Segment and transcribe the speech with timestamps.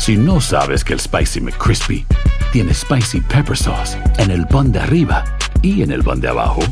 [0.00, 2.06] Si no sabes que el Spicy McCrispy
[2.54, 5.22] tiene Spicy Pepper Sauce en el pan de arriba
[5.60, 6.62] y en el pan de abajo,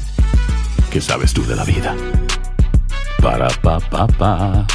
[0.91, 1.95] ¿qué sabes tú de la vida?
[3.23, 4.67] Para, pa, pa, pa.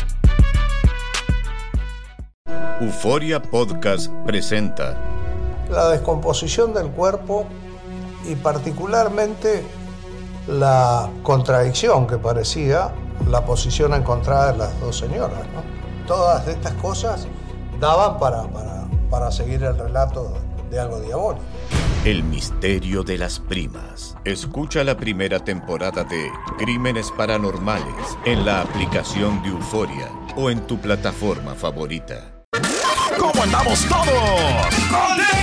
[2.80, 4.98] Euforia Podcast presenta
[5.72, 7.48] la descomposición del cuerpo
[8.30, 9.66] y particularmente
[10.48, 12.92] la contradicción que parecía
[13.32, 15.40] la posición encontrada de las dos señoras.
[15.56, 16.06] ¿no?
[16.06, 17.28] Todas estas cosas
[17.80, 20.34] daban para, para, para seguir el relato
[20.70, 21.44] de algo diabólico.
[22.06, 24.18] El misterio de las primas.
[24.26, 30.78] Escucha la primera temporada de Crímenes Paranormales en la aplicación de Euforia o en tu
[30.80, 32.44] plataforma favorita.
[33.18, 35.43] ¿Cómo andamos todos?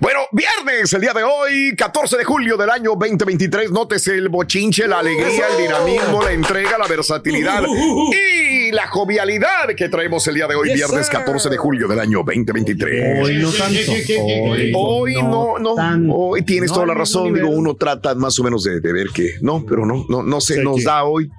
[0.00, 3.70] Bueno, viernes, el día de hoy, 14 de julio del año 2023.
[3.70, 9.88] Nótese el bochinche, la alegría, el dinamismo, la entrega, la versatilidad y la jovialidad que
[9.88, 13.24] traemos el día de hoy, viernes 14 de julio del año 2023.
[13.24, 13.78] Hoy no tanto.
[14.20, 15.74] Hoy, Hoy no, no,
[16.14, 17.32] hoy tienes toda la razón.
[17.34, 20.40] Digo, uno trata más o menos de, de ver que no, pero no, no, no
[20.40, 21.30] se nos da hoy.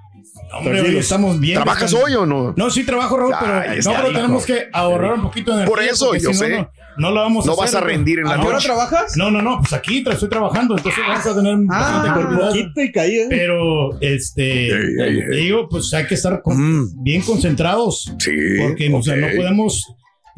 [0.53, 1.56] Hombre, hoy estamos bien.
[1.56, 2.53] ¿Trabajas hoy o no?
[2.56, 5.75] No, sí trabajo, Raúl, pero, Ay, no, pero tenemos que ahorrar un poquito de energía.
[5.75, 6.50] Por eso, yo si sé.
[6.50, 7.66] No, no lo vamos a No hacer.
[7.66, 8.66] vas a rendir en la ¿Ahora noche.
[8.68, 9.16] trabajas?
[9.18, 13.16] No, no, no, pues aquí estoy trabajando, entonces vamos a tener Ah, y caí.
[13.19, 13.25] ¿eh?
[13.30, 15.44] Pero, este, ey.
[15.44, 17.03] digo, pues hay que estar con- Mm.
[17.03, 18.13] bien concentrados.
[18.19, 18.31] Sí.
[18.62, 19.84] Porque o sea, no podemos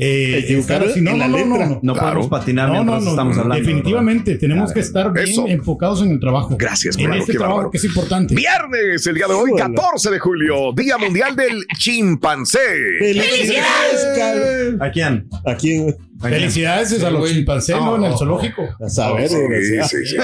[0.01, 1.01] eh, Equivocar estar así.
[1.01, 1.69] No, en no, la no, no, letra.
[1.71, 1.79] no.
[1.83, 2.07] No Claro.
[2.07, 3.65] podemos patinar No, no, mientras no, estamos hablando.
[3.65, 5.45] Definitivamente, tenemos que estar bien Eso.
[5.45, 6.55] enfocados en el trabajo.
[6.57, 7.71] Gracias, En claro, este trabajo bárbaro.
[7.71, 8.33] que es importante.
[8.33, 9.75] Viernes, el día de hoy, Híjole.
[9.75, 12.59] 14 de julio, Día Mundial del Chimpancé.
[12.99, 14.79] ¡Felicidades!
[14.79, 15.27] ¿A quién?
[15.45, 15.95] ¿A quién?
[16.19, 17.95] Felicidades a los chimpancés, ¿no?
[17.95, 18.67] En el zoológico.
[18.79, 20.17] A saber, Sí, sí, sí.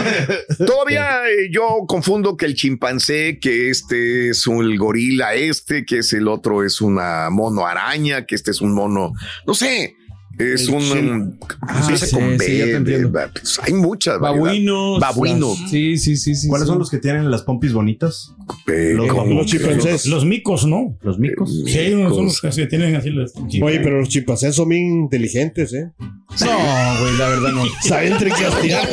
[0.66, 6.14] Todavía eh, yo confundo que el chimpancé, que este es un gorila, este, que es
[6.14, 9.14] el otro es una mono araña, que este es un mono,
[9.48, 9.96] no sé,
[10.38, 11.40] es El un
[11.80, 14.44] empieza sí, con sí, ya te B, de- pues, hay muchas variedad.
[14.46, 15.00] Babuinos.
[15.00, 15.56] Babuino.
[15.70, 16.48] Sí, sí, sí, sí.
[16.48, 16.72] ¿Cuáles sí.
[16.72, 18.34] son los que tienen las pompis bonitas?
[18.68, 20.06] Eh, Los- Los chimpancés.
[20.08, 20.98] Los micos, ¿no?
[21.02, 21.64] Los micos.
[21.66, 24.84] Sí, hay unos son los que tienen así los Oye, pero los chimpancés son bien
[25.04, 25.92] inteligentes, ¿eh?
[26.00, 27.64] No, güey, la verdad no.
[27.82, 28.88] Saben tricastear.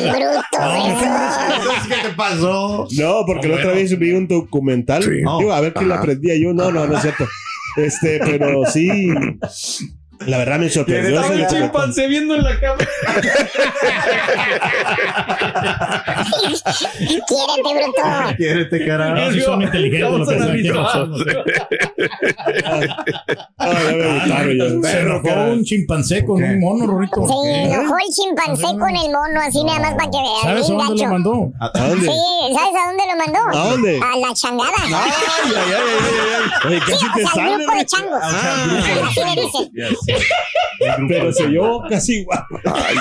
[1.87, 2.87] ¿Qué te pasó?
[2.97, 5.03] No, porque la otra vez vi un documental.
[5.03, 5.09] Sí.
[5.11, 6.53] Digo, a ver qué le aprendía yo.
[6.53, 7.27] No, no, no es cierto.
[7.75, 9.09] Este, pero sí.
[10.27, 11.19] La verdad me sorprendió.
[11.19, 12.87] Estaba el chimpancé viendo en la cámara.
[17.27, 18.35] Quiérete, bruto.
[18.37, 19.31] Quiérete, carajo.
[19.31, 20.27] Sí son inteligentes.
[24.83, 27.25] Se enojó un chimpancé con un mono, Rorito.
[27.27, 30.41] Se enojó el chimpancé con el mono, así nada más para que veas.
[30.43, 31.09] ¿Sabes a dónde lo gacho.
[31.11, 31.51] mandó?
[31.59, 32.07] ¿A dónde?
[32.07, 33.39] Sí, ¿sabes a dónde lo mandó?
[33.59, 33.99] ¿A dónde?
[33.99, 34.71] A la changada.
[34.83, 36.69] Ay, ay, ay, ay.
[36.69, 37.55] Oye, casi te sale.
[37.55, 38.19] grupo de changos.
[38.21, 38.65] Ah,
[39.07, 39.71] Así le dicen.
[41.07, 42.43] Pero se oyó casi igual.
[42.65, 42.95] Ay.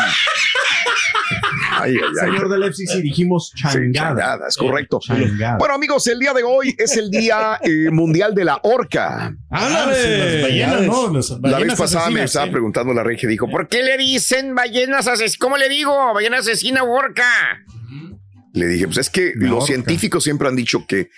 [1.74, 2.26] Ay, ay, ay.
[2.30, 4.08] Señor del FCC, dijimos Sí, changada.
[4.08, 5.00] changada, es correcto.
[5.02, 5.56] Changada.
[5.58, 9.34] Bueno, amigos, el día de hoy es el Día eh, Mundial de la Orca.
[9.50, 11.12] Ah, las ballenas, ¿no?
[11.12, 12.52] Las La vez pasada me estaba sí.
[12.52, 15.38] preguntando la regia, dijo, ¿por qué le dicen ballenas asesinas?
[15.38, 16.12] ¿Cómo le digo?
[16.14, 17.24] Ballena asesina o orca.
[18.54, 19.66] Le dije, pues es que los orca.
[19.66, 21.08] científicos siempre han dicho que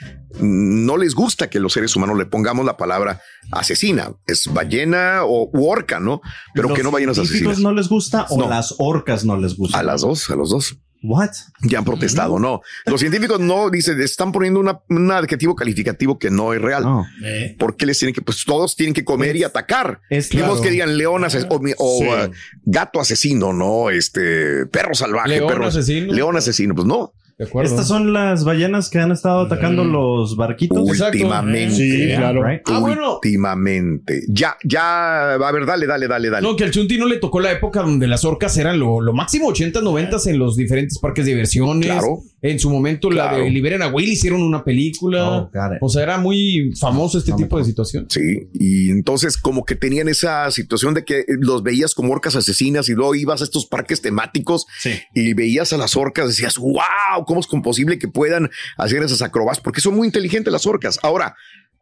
[0.41, 3.21] no les gusta que los seres humanos le pongamos la palabra
[3.51, 4.13] asesina.
[4.27, 6.21] Es ballena o u orca, ¿no?
[6.55, 7.71] Pero ¿Los que no ballenas científicos asesinas.
[7.73, 8.49] no les gusta o No.
[8.49, 9.79] las orcas no les gusta?
[9.79, 10.77] A las dos, a los dos.
[11.07, 11.33] What?
[11.63, 12.63] Ya han protestado, no.
[12.87, 16.83] Los científicos no, dicen, están poniendo una- un adjetivo calificativo que no es real.
[16.83, 17.05] No.
[17.23, 20.01] Eh, ¿Por qué les tienen que, pues todos tienen que comer y atacar?
[20.09, 20.63] Es Digamos claro.
[20.63, 22.07] que digan león ases- o, o, Sí.
[22.07, 22.31] uh,
[22.65, 23.91] gato asesino, ¿no?
[23.91, 26.11] Este perro salvaje, León perro asesino.
[26.11, 27.13] León asesino, pues no.
[27.39, 27.69] De acuerdo.
[27.69, 30.79] Estas son las ballenas que han estado atacando los barquitos.
[30.79, 31.75] Últimamente.
[31.75, 32.45] Sí, claro.
[32.45, 32.63] Right.
[32.67, 33.15] Ah, bueno.
[33.15, 34.23] Últimamente.
[34.29, 35.35] Ya, ya.
[35.35, 36.47] A ver, dale, dale, dale, dale.
[36.47, 39.13] No, que al Chunti no le tocó la época donde las orcas eran lo, lo
[39.13, 41.87] máximo 80, 90 en los diferentes parques de diversiones.
[41.87, 42.21] Claro.
[42.47, 43.45] En su momento la Claro.
[43.45, 45.49] de Liberen a Will hicieron una película.
[45.51, 45.51] Oh,
[45.81, 48.07] o sea, era muy famoso este tipo de situación.
[48.11, 52.91] Sí, y entonces como que tenían esa situación de que los veías como orcas asesinas
[52.91, 54.67] y luego ibas a estos parques temáticos
[55.15, 59.65] y veías a las orcas, decías, wow, ¿cómo es posible que puedan hacer esas acrobacias?
[59.65, 60.99] Porque son muy inteligentes las orcas.
[61.03, 61.37] Ahora,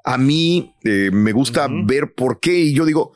[0.04, 3.14] a mí eh, me gusta ver por qué y yo digo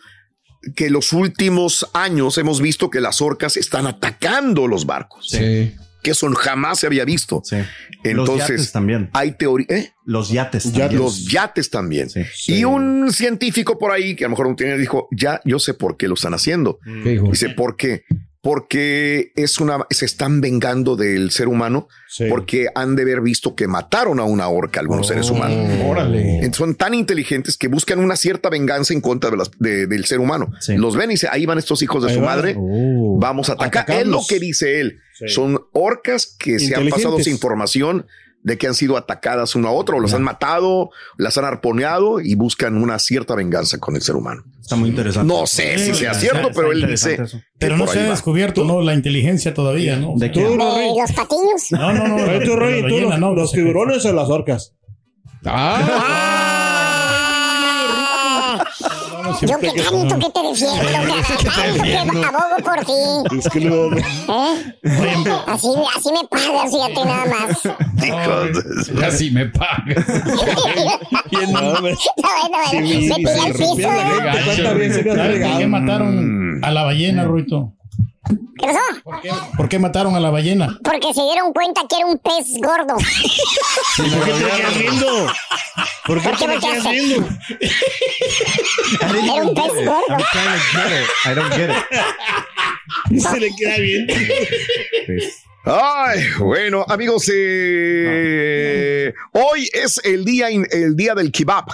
[0.75, 5.29] que los últimos años hemos visto que las orcas están atacando los barcos.
[5.31, 5.73] Sí.
[6.03, 7.43] Que eso jamás se había visto.
[7.51, 7.67] los
[8.05, 9.11] Entonces, yates también.
[9.13, 9.67] hay teoría.
[9.69, 9.93] ¿eh?
[10.05, 10.97] Los yates también.
[10.97, 12.09] Los yates también.
[12.47, 15.75] Y un científico por ahí, que a lo mejor no tiene, dijo, ya, yo sé
[15.75, 16.79] por qué lo están haciendo.
[17.03, 17.29] ¿Qué dijo?
[17.31, 18.05] Dice, ¿por qué?
[18.09, 18.26] Porque
[19.35, 21.89] es una, se están vengando del ser humano
[22.31, 25.69] porque han de haber visto que mataron a una orca algunos seres humanos.
[25.85, 26.51] Órale.
[26.53, 30.21] Son tan inteligentes que buscan una cierta venganza en contra de las- de- del ser
[30.21, 30.51] humano.
[30.69, 32.37] Los ven y dicen, ahí van estos hijos de Ahí su van.
[32.37, 33.19] madre, Oh.
[33.21, 33.91] vamos a atacar.
[33.91, 35.01] Es lo que dice él.
[35.19, 35.29] Sí.
[35.29, 38.07] Son orcas que se han pasado esa información
[38.47, 42.37] de que han sido atacadas uno a otro, los han matado, las han arponeado y
[42.37, 44.45] buscan una cierta venganza con el ser humano.
[44.61, 45.27] Está muy interesante.
[45.27, 47.39] No sé si sea cierto, pero él interesante dice.
[47.39, 47.45] eso.
[47.59, 48.83] Pero no se ha descubierto, ¿no?
[48.83, 50.13] La inteligencia todavía, ¿no?
[50.15, 50.45] ¿De qué?
[50.45, 50.87] Tú, ¿De Rory.
[50.97, 51.73] los patiños?
[51.73, 52.17] No, no, no.
[52.19, 54.75] Tú, de la tú, los, no, los tiburones o las orcas.
[59.43, 60.83] Yo qué carito que te defiendo,
[61.45, 63.37] caray, que abogo por ti.
[63.39, 64.75] Es que no- ¿Eh?
[65.47, 67.63] Así, así me pagas, fíjate nada más.
[67.95, 69.95] De- Así me paga.
[71.53, 71.61] No.
[71.63, 71.97] No, al
[72.73, 73.91] piso, ¿eh?
[73.91, 75.69] gente, ¿cuántas veces se me ha ¿Sabes por qué fregado?
[75.69, 77.73] mataron a la ballena, Ruito?
[78.29, 78.79] ¿Qué pasó?
[79.05, 80.79] ¿Por qué, por qué mataron a la ballena?
[80.83, 82.97] Porque se dieron cuenta que era un pez gordo.
[82.97, 85.27] ¿Por qué te quedas viendo?
[86.07, 87.29] ¿Por qué ¿Por qué te me quedas viendo?
[89.01, 90.05] Era un pez gordo.
[90.09, 91.09] I'm trying to get it.
[91.25, 93.21] I don't get it.
[93.21, 94.15] Se le queda viendo.
[95.69, 101.65] Ay, bueno, amigos, eh, hoy es el día, in- el día del kebab.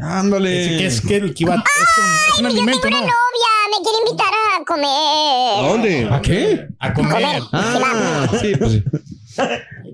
[0.00, 0.76] Ándale.
[0.78, 1.58] ¿Qué es que el kibat?
[1.58, 3.02] Es un, es un Yo alimento, tengo ¿no?
[3.02, 3.61] una novia, quiere invitar
[4.62, 4.88] a comer.
[4.88, 6.08] ¿A dónde?
[6.10, 6.66] ¿A qué?
[6.78, 7.12] A comer.
[7.12, 7.42] Comer.
[7.52, 8.82] Ah, sí, pues.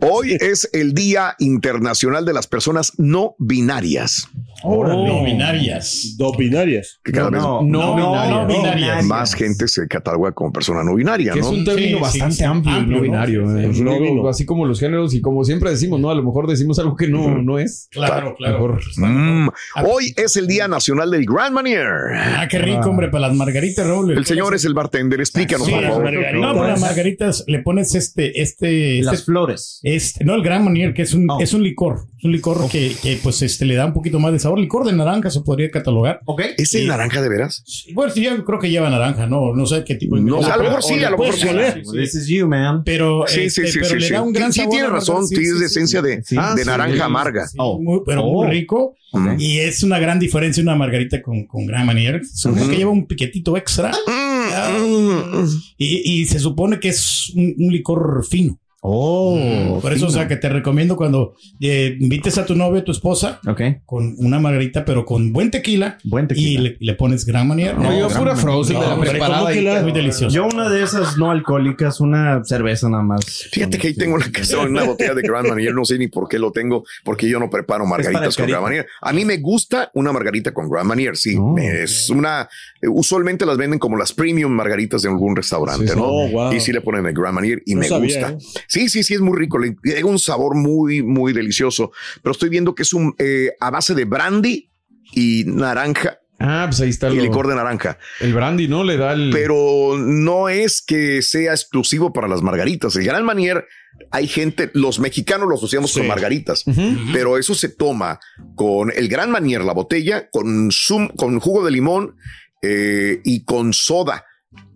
[0.00, 4.29] Hoy es el Día Internacional de las Personas No Binarias.
[4.64, 6.14] No binarias.
[6.16, 7.00] Dos binarias.
[7.05, 9.05] Que cada No, vez No, no, binarias.
[9.05, 11.52] más gente se cataloga como persona no binaria, Que es ¿no?
[11.52, 13.00] un término Sí, bastante sí, amplio, no ¿no?
[13.00, 13.58] binario.
[13.58, 13.70] Eh.
[13.81, 16.10] No así como los géneros y como siempre decimos, ¿no?
[16.10, 17.88] A lo mejor decimos algo que no, no es.
[17.90, 18.55] Claro, claro.
[18.58, 18.81] Mejor.
[18.96, 19.49] Mm,
[19.87, 21.87] Hoy es el Día Nacional del Grand Manier.
[22.16, 24.12] Ah, qué rico, hombre, para las margaritas, Raúl.
[24.16, 25.20] El señor es el bartender.
[25.20, 26.05] Explícanos, Sí, por las favor.
[26.05, 26.40] margaritas.
[26.40, 29.81] No, para las margaritas le pones este, este, Las este, flores.
[29.82, 31.38] este- no el Gran Manier, que es un, Oh.
[31.40, 34.32] es un licor, es un licor que, que, pues este le da un poquito más
[34.32, 36.20] de sabor, licor de naranja se podría catalogar.
[36.24, 36.42] Ok.
[36.56, 37.62] ¿Es el naranja de veras?
[37.66, 40.36] Sí, Bueno, sí, yo creo que lleva naranja, no, no sé qué tipo de No,
[40.42, 41.48] Ah, a lo pero- mejor sí, a lo mejor sí.
[41.92, 42.82] This is you, man.
[42.84, 43.94] Pero, Sí, sí, este, sí, pero sí.
[43.96, 44.12] le sí.
[44.12, 44.72] da un gran Sí, sabor.
[44.72, 45.26] tiene razón.
[45.26, 46.36] sí, Tienes sí, de sí, esencia de, Sí.
[46.38, 46.68] Ah, de sí.
[46.68, 47.46] naranja amarga.
[47.46, 47.80] sí, Oh.
[47.80, 48.32] muy- pero Oh.
[48.44, 48.94] muy rico.
[49.12, 49.36] Mm.
[49.38, 52.20] Y es una gran diferencia una margarita con, con Gran Manier.
[52.26, 53.90] Supongo que lleva un piquetito extra.
[54.06, 55.48] Mm, mm.
[55.78, 58.58] Y, y se supone que es un, un licor fino.
[58.80, 59.78] Oh.
[59.82, 63.40] Por eso, o sea, que te recomiendo cuando eh, invites a tu novio, tu esposa,
[63.46, 63.60] Ok.
[63.84, 65.98] con una margarita, pero con buen tequila.
[66.04, 66.60] Buen Y tequila.
[66.62, 67.76] le, le pones Gran Manier.
[67.76, 69.38] No, yo pura Frozen de la hombre, preparada.
[69.41, 70.34] ¿cómo que ahí, la- pero- Muy delicioso.
[70.34, 73.24] Yo una de esas no alcohólicas, una cerveza nada más.
[73.53, 76.29] Fíjate que ahí tengo una, casa, una botella de Grand Marnier, no sé ni por
[76.29, 78.46] qué lo tengo, porque yo no preparo margaritas con.
[78.46, 78.86] Grand Marnier.
[79.03, 81.36] A mí me gusta una margarita con Grand Marnier, sí.
[81.38, 81.56] Oh.
[81.58, 82.48] Es una,
[82.88, 85.98] usualmente las venden como las premium margaritas de algún restaurante, Sí, sí.
[85.98, 86.05] ¿no?
[86.06, 86.53] Oh, wow.
[86.53, 88.31] Y sí le ponen el Grand Marnier y No me sabía, gusta.
[88.31, 88.64] ¿eh?
[88.69, 89.58] Sí, sí, sí, es muy rico.
[89.58, 91.91] Le llega un sabor muy, muy delicioso,
[92.22, 94.70] pero estoy viendo que es un, eh, a base de brandy
[95.13, 97.98] y naranja Ah, pues ahí está y lo- licor de naranja.
[98.20, 98.84] el brandy, ¿no?
[98.84, 99.31] Le da el.
[99.32, 102.94] Pero no es que sea exclusivo para las margaritas.
[102.94, 103.67] El Gran Manier,
[104.13, 105.98] hay gente, los mexicanos lo asociamos Sí.
[105.98, 106.65] con margaritas,
[107.13, 108.20] pero eso se toma
[108.55, 112.15] con el Gran Manier, la botella, con, zum- con jugo de limón
[112.63, 114.25] eh, y con soda.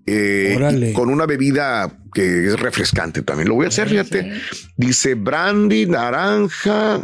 [0.07, 3.49] Eh, con una bebida que es refrescante también.
[3.49, 4.33] Lo voy a hacer, fíjate.
[4.77, 7.01] Dice brandy, naranja,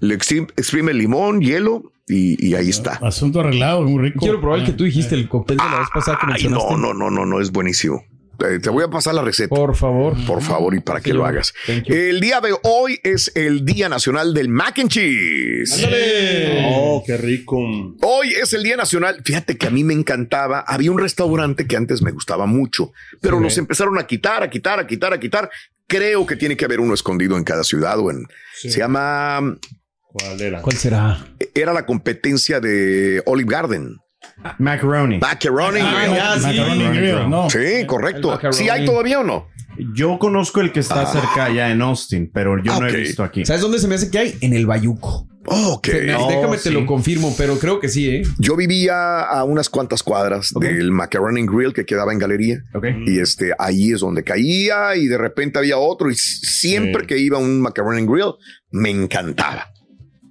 [0.00, 2.92] le exprime limón, hielo y, y ahí está.
[3.02, 4.20] Asunto arreglado, muy rico.
[4.20, 6.76] Quiero probar el que tú dijiste, el cóctel de la vez pasada que Ay, no,
[6.76, 8.04] no, no, no, no, es buenísimo.
[8.42, 9.54] Te, te voy a pasar la receta.
[9.54, 10.16] Por favor.
[10.26, 11.52] por favor, y para que lo hagas.
[11.66, 15.74] El día de hoy es el Día Nacional del Mac and Cheese.
[15.74, 16.62] ¡Ándale!
[16.74, 17.56] Oh, qué rico.
[18.02, 19.22] Hoy es el Día Nacional.
[19.24, 20.60] Fíjate que a mí me encantaba.
[20.66, 23.44] Había un restaurante que antes me gustaba mucho, pero Sí.
[23.44, 25.50] los empezaron a quitar, a quitar, a quitar, a quitar.
[25.86, 28.26] creo que tiene que haber uno escondido en cada ciudad o en...
[28.54, 29.58] Se llama...
[30.00, 30.62] ¿Cuál era?
[30.62, 31.26] ¿Cuál será?
[31.54, 33.96] Era la competencia de Olive Garden.
[34.58, 35.18] Macaroni.
[35.18, 35.80] Macaroni.
[35.82, 36.42] Ah, sí.
[36.46, 37.50] Macaroni Grill, no.
[37.50, 38.38] Sí, correcto.
[38.52, 39.48] ¿Sí hay todavía o no?
[39.94, 43.44] Yo conozco el que está cerca allá en Austin, pero yo no he visto aquí.
[43.44, 44.38] ¿Sabes dónde se me hace que hay?
[44.40, 45.26] En el Bayuco.
[45.46, 45.86] Ok.
[45.86, 48.22] Se me- Oh, déjame te lo confirmo, pero creo que sí, ¿eh?
[48.38, 52.62] Yo vivía a unas cuantas cuadras del Macaroni Grill que quedaba en galería.
[53.06, 57.38] Y este, ahí es donde caía y de repente había otro y siempre que iba
[57.38, 58.34] a un Macaroni Grill
[58.70, 59.68] me encantaba.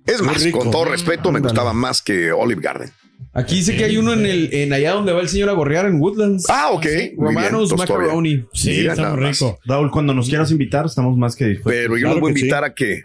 [0.05, 0.59] Es más, rico.
[0.59, 2.91] con todo respeto, me gustaba más que Olive Garden.
[3.33, 5.85] Aquí dice que hay uno en el en allá donde va el señor a gorrear
[5.85, 6.45] en Woodlands.
[6.49, 6.85] Ah, ok.
[7.17, 8.45] Romanos Macaroni.
[8.65, 9.43] Mira nada más.
[9.65, 11.71] Raúl, cuando nos quieras invitar, estamos más que dispuestos.
[11.83, 13.01] Pero yo los voy a invitar a que,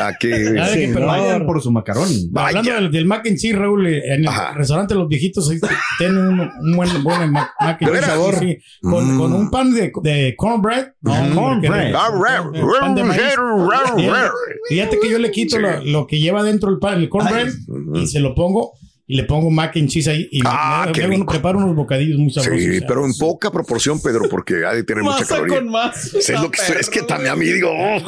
[0.00, 0.28] a que
[0.74, 2.30] que, pero vayan por su macaroni.
[2.34, 5.58] Hablando del, del mac and cheese, Raúl, eh, en el restaurante Los Viejitos ahí
[5.98, 8.16] tienen un, un buen, buen mac, mac and ¿De cheese.
[8.16, 8.38] veras?
[8.38, 9.18] sí, con, Mm.
[9.18, 10.88] con un pan de, de cornbread.
[11.02, 11.92] No, Cornbread.
[11.92, 13.20] porque- Ah, pan de maíz.
[13.20, 14.30] ra-
[14.68, 15.62] Fíjate- que yo le quito Sí.
[15.62, 17.48] lo, lo que lleva dentro el pan, el cornbread,
[17.94, 18.72] y se lo pongo
[19.10, 21.32] y le pongo mac and cheese ahí y Ah, me, qué me- me rico.
[21.32, 22.60] preparo unos bocadillos muy sabrosos.
[22.62, 25.56] Sí, pero en poca proporción, Pedro, porque ha de tener mucha caloría.
[25.56, 27.98] con masa, Es lo que es que también a mí digo, oh,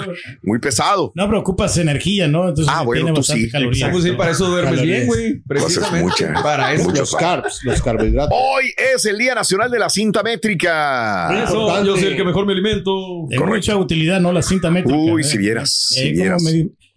[0.42, 1.10] muy pesado.
[1.14, 2.50] No, pero ocupas energía, ¿no?
[2.50, 3.50] Entonces Ah, bueno, tiene tú bastante sí.
[3.50, 3.90] calorías.
[3.90, 5.40] Pues sí, para eso duermes bien, güey.
[5.48, 6.02] Precisamente.
[6.26, 6.42] mucha.
[6.42, 6.84] Para eso.
[6.84, 8.30] mucho Los carbs, los carbohidratos.
[8.38, 11.44] Hoy es el Día Nacional de la Cinta Métrica.
[11.44, 13.26] Eso, yo soy el que mejor me alimento.
[13.28, 14.32] De mucha utilidad, ¿no?
[14.32, 14.96] La cinta métrica.
[14.98, 15.24] Uy, ¿eh?
[15.24, 16.42] si vieras, si Eh, ¿cómo vieras.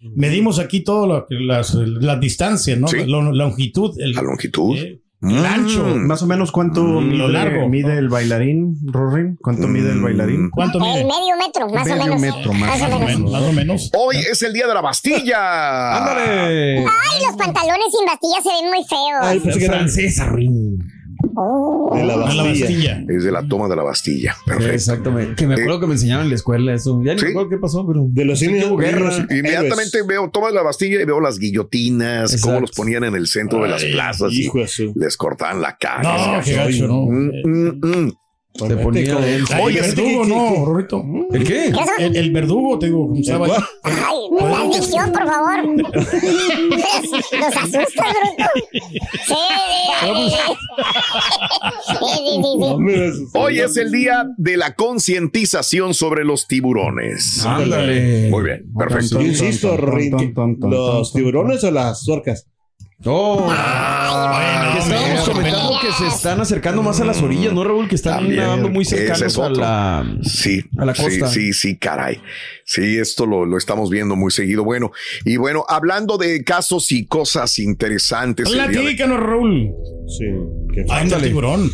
[0.04, 2.88] Medi- medimos aquí todo las, las distancias, ¿no?
[2.88, 2.98] Sí.
[3.06, 3.94] La, la longitud.
[3.98, 4.76] El, La longitud.
[4.76, 5.82] eh, el ancho.
[5.96, 7.66] Más o menos cuánto Mm, mide, lo largo.
[7.70, 9.38] mide el bailarín, Rorin.
[9.40, 10.50] ¿Cuánto mide el bailarín?
[10.50, 11.04] ¿Cuánto El mide?
[11.04, 12.20] medio metro, más o Medio menos.
[12.20, 13.32] metro, más o o menos.
[13.32, 13.90] Más o menos.
[13.96, 15.96] Hoy es el Día de la Bastilla.
[15.96, 16.78] ¡Ándale!
[16.80, 19.20] Ay, los pantalones sin bastilla se ven muy feos.
[19.22, 20.73] Ay, pues que era Francesa, Rin.
[21.36, 21.90] Oh.
[21.96, 23.04] de la Bastilla.
[23.08, 24.34] Es de la toma de la Bastilla.
[24.46, 24.72] Perfecto.
[24.74, 25.34] Exactamente.
[25.36, 27.00] Que me acuerdo que me enseñaron en la escuela eso.
[27.04, 27.24] Ya ni Sí.
[27.26, 28.06] me acuerdo qué pasó, pero.
[28.08, 28.98] De los Sí cines que hubo guerra.
[29.14, 29.18] héroes.
[29.30, 32.46] Inmediatamente veo, tomas la Bastilla y veo las guillotinas, Exacto.
[32.48, 34.92] cómo los ponían en el centro de las plazas y Hijo de su.
[34.96, 36.36] les cortaban la cara.
[36.38, 37.02] No, qué gacho, ¿no?
[37.06, 38.12] Mm, mm, mm.
[38.56, 39.44] Se ponía como- él.
[39.50, 41.04] Ay, Oye, el este verdugo, que- no, Rorrito.
[41.32, 41.72] ¿El qué?
[41.98, 43.52] El, el verdugo, te digo, como estaba ahí.
[43.82, 43.92] Ay,
[44.40, 45.66] la adicción, por favor.
[47.32, 48.44] Los asustas, bruto.
[49.26, 49.34] Sí,
[53.18, 53.28] sí.
[53.34, 57.44] Hoy es el día de la concientización sobre los tiburones.
[57.44, 58.30] Ándale.
[58.30, 59.20] Muy bien, perfecto.
[59.20, 62.46] Insisto, ¿los tiburones o las orcas?
[63.06, 67.64] Oh, Ay, que estábamos me- comentando que se están acercando más a las orillas, ¿no,
[67.64, 67.88] Raúl?
[67.88, 70.16] Que están También, nadando muy cercanos es a la.
[70.22, 71.26] Sí, A la costa.
[71.28, 72.20] sí, sí, sí, caray.
[72.64, 74.64] Sí, esto lo, lo estamos viendo muy seguido.
[74.64, 74.92] Bueno,
[75.24, 78.50] y bueno, hablando de casos y cosas interesantes.
[78.50, 79.70] día de- Platícanos, Raúl.
[80.08, 80.24] Sí.
[81.14, 81.70] el tiburón.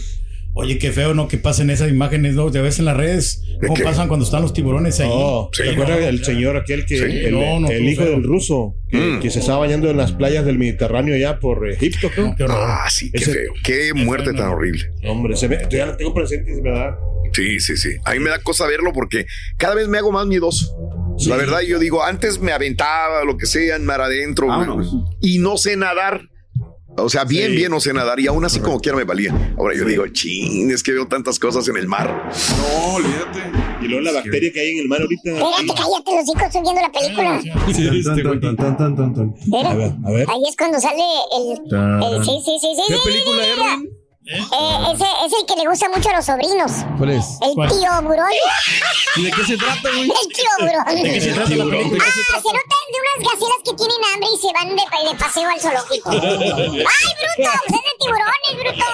[0.52, 1.28] Oye, qué feo, ¿no?
[1.28, 2.50] Que pasen esas imágenes, ¿no?
[2.50, 3.42] Te ves en las redes.
[3.60, 3.84] ¿De ¿Cómo qué?
[3.84, 5.08] pasan cuando están los tiburones ahí?
[5.12, 7.04] Oh, Sí, ¿te acuerdas no, del señor aquel que Sí.
[7.04, 8.10] el, No, no, el estuvo hijo feo.
[8.12, 9.20] del ruso que, Mm.
[9.20, 12.34] que se estaba bañando en las playas del Mediterráneo allá por Egipto, creo?
[12.36, 12.58] Qué horror.
[12.60, 13.52] Ah, sí, qué Ese- feo.
[13.62, 14.90] Qué muerte tan horrible.
[15.04, 16.96] Hombre, se ve, yo ya lo tengo presente, es verdad.
[17.32, 17.90] Sí, sí, sí.
[18.04, 19.26] A mí me da cosa verlo porque
[19.56, 20.66] cada vez me hago más miedoso.
[21.28, 24.48] La verdad, yo digo, antes me aventaba lo que sea en mar adentro
[25.20, 26.22] y no sé nadar.
[27.02, 27.56] O sea, bien, Sí.
[27.56, 29.54] bien no sé nadar y aún así como quiera me valía.
[29.58, 32.30] Ahora yo digo, chin, es que veo tantas cosas en el mar.
[32.58, 33.40] No, olvídate.
[33.82, 35.30] Y luego la bacteria que hay en el mar ahorita.
[35.30, 37.40] Espérate, cállate los hijos, estoy viendo la película.
[37.40, 39.34] Tan, tan, tan, tan, tan, tan.
[39.46, 40.26] Mira, A ver, a ver.
[40.30, 41.02] ahí es cuando sale
[41.36, 42.14] el...
[42.16, 42.82] el sí, sí, sí, sí.
[42.88, 43.88] ¿Qué sí, película sí,
[44.22, 44.42] Rin?
[44.42, 46.72] Eh, ese es el que le gusta mucho a los sobrinos.
[46.98, 47.24] ¿Cuál es?
[47.42, 47.68] El ¿Cuál?
[47.70, 48.26] tío Burón.
[49.16, 50.02] ¿Y de qué se trata, güey?
[50.02, 50.94] El tío Burón.
[50.94, 52.04] ¿De qué se trata la película?
[52.06, 55.48] Ah, se nota de unas gacelas que tienen hambre y se van de, de paseo
[55.48, 56.10] al zoológico.
[56.12, 57.50] ¡Ay, bruto!
[57.66, 58.86] ¡Pues es de tiburones, bruto!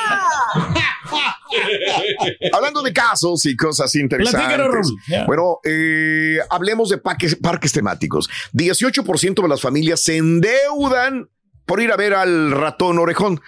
[2.52, 4.92] Hablando de casos y cosas interesantes.
[5.26, 8.28] Bueno, eh, hablemos de parques, parques temáticos.
[8.52, 11.28] 18% de las familias se endeudan
[11.66, 13.40] por ir a ver al ratón orejón.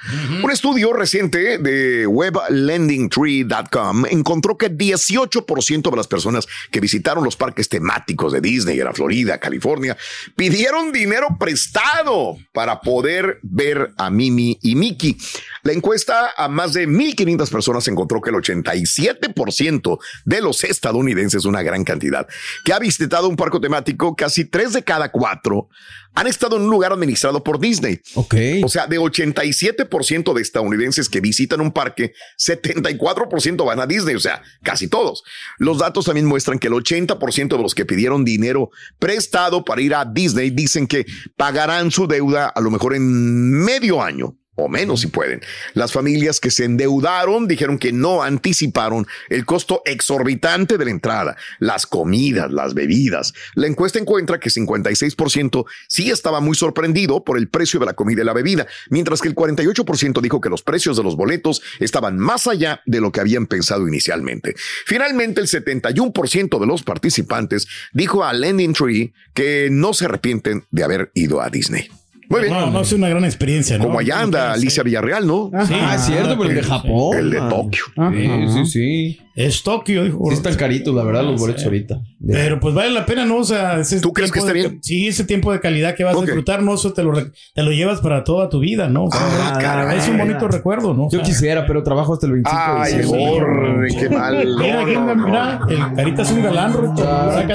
[0.43, 7.69] Un estudio reciente de weblendingtree.com encontró que 18% de las personas que visitaron los parques
[7.69, 9.97] temáticos de Disney en la Florida, California,
[10.37, 15.17] pidieron dinero prestado para poder ver a Mimi y Mickey.
[15.63, 21.63] La encuesta a más de 1.500 personas encontró que el 87% de los estadounidenses, una
[21.63, 22.27] gran cantidad,
[22.65, 25.69] que ha visitado un parque temático, casi 3 de cada 4
[26.15, 28.01] han estado en un lugar administrado por Disney.
[28.15, 28.35] Ok.
[28.65, 34.21] O sea, de 87% de estadounidenses que visitan un parque, 74% van a Disney, o
[34.21, 35.23] sea, casi todos.
[35.59, 39.95] Los datos también muestran que el 80% de los que pidieron dinero prestado para ir
[39.95, 45.01] a Disney dicen que pagarán su deuda a lo mejor en medio año o menos
[45.01, 45.41] si pueden.
[45.75, 51.37] Las familias que se endeudaron dijeron que no anticiparon el costo exorbitante de la entrada,
[51.61, 53.33] las comidas, las bebidas.
[53.55, 58.23] La encuesta encuentra que 56% sí estaba muy sorprendido por el precio de la comida
[58.23, 62.19] y la bebida, mientras que el 48% dijo que los precios de los boletos estaban
[62.19, 64.57] más allá de lo que habían pensado inicialmente.
[64.87, 70.85] Finalmente, el 71% de los participantes dijo a Lending Tree que no se arrepienten de
[70.85, 71.89] haber ido a Disney.
[72.29, 72.53] Muy bien.
[72.53, 73.85] No, no es una gran experiencia, ¿no?
[73.85, 75.51] Como allá anda Alicia Villarreal, ¿no?
[75.67, 77.17] Sí, ah, es cierto, pero el de Japón.
[77.19, 77.85] El de Tokio.
[78.13, 79.19] Sí, sí, sí.
[79.35, 80.25] Es Tokio, dijo.
[80.29, 82.01] Sí están caritos, la verdad, los boletos ahorita.
[82.27, 83.37] Pero pues vale la pena, ¿no?
[83.37, 84.83] O sea, ese ¿Tú crees que tiempo está de- bien?
[84.83, 87.71] Sí, ese tiempo de calidad que vas a disfrutar, no, eso te lo, te lo
[87.71, 89.05] llevas para toda tu vida, ¿no?
[89.05, 89.21] O sea,
[89.55, 89.99] Ah, caray.
[89.99, 91.07] es un bonito recuerdo, ¿no?
[91.07, 93.31] O Yo quisiera, pero trabajo hasta el 25 de Ay, diciembre.
[93.31, 94.47] borre, qué mal.
[94.59, 97.03] Mira, anda, mira, el carita es un galán, Ruto.
[97.05, 97.47] Chan, Saca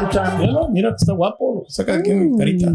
[0.00, 0.38] de chan.
[0.38, 1.66] Míralo, Mira, está guapo.
[1.68, 2.72] Saca de aquí el carita.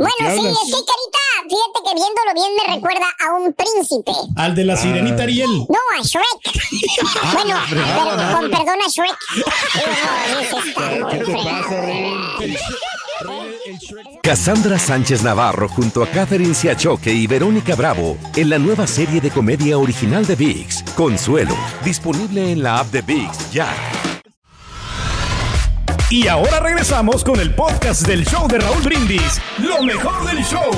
[0.00, 4.12] Bueno, sí, es que Carita, fíjate que viéndolo bien me recuerda a un príncipe.
[4.34, 5.66] Al de la sirenita Ariel.
[5.68, 7.34] No, a Shrek.
[7.34, 9.18] bueno, pero, con perdón a Shrek.
[11.10, 12.56] ¿Qué te pasa, Rey?
[14.22, 19.30] Cassandra Sánchez Navarro junto a Catherine Siachoque y Verónica Bravo en la nueva serie de
[19.30, 21.54] comedia original de VIX, Consuelo,
[21.84, 23.99] disponible en la app de VIX ya.
[26.10, 29.40] Y ahora regresamos con el podcast del show de Raúl Brindis.
[29.60, 30.68] Lo mejor del show.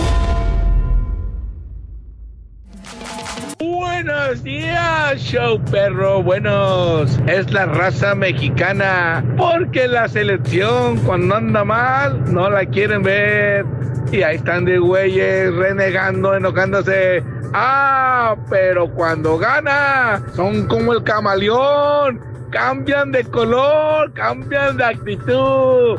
[3.58, 6.22] Buenos días, show perro.
[6.22, 7.18] Buenos.
[7.26, 9.24] Es la raza mexicana.
[9.38, 13.64] Porque la selección, cuando anda mal, no la quieren ver.
[14.12, 17.24] Y ahí están de güeyes renegando, enojándose.
[17.54, 22.31] Ah, pero cuando gana, son como el camaleón.
[22.52, 25.99] Cambian de color, cambian de actitud.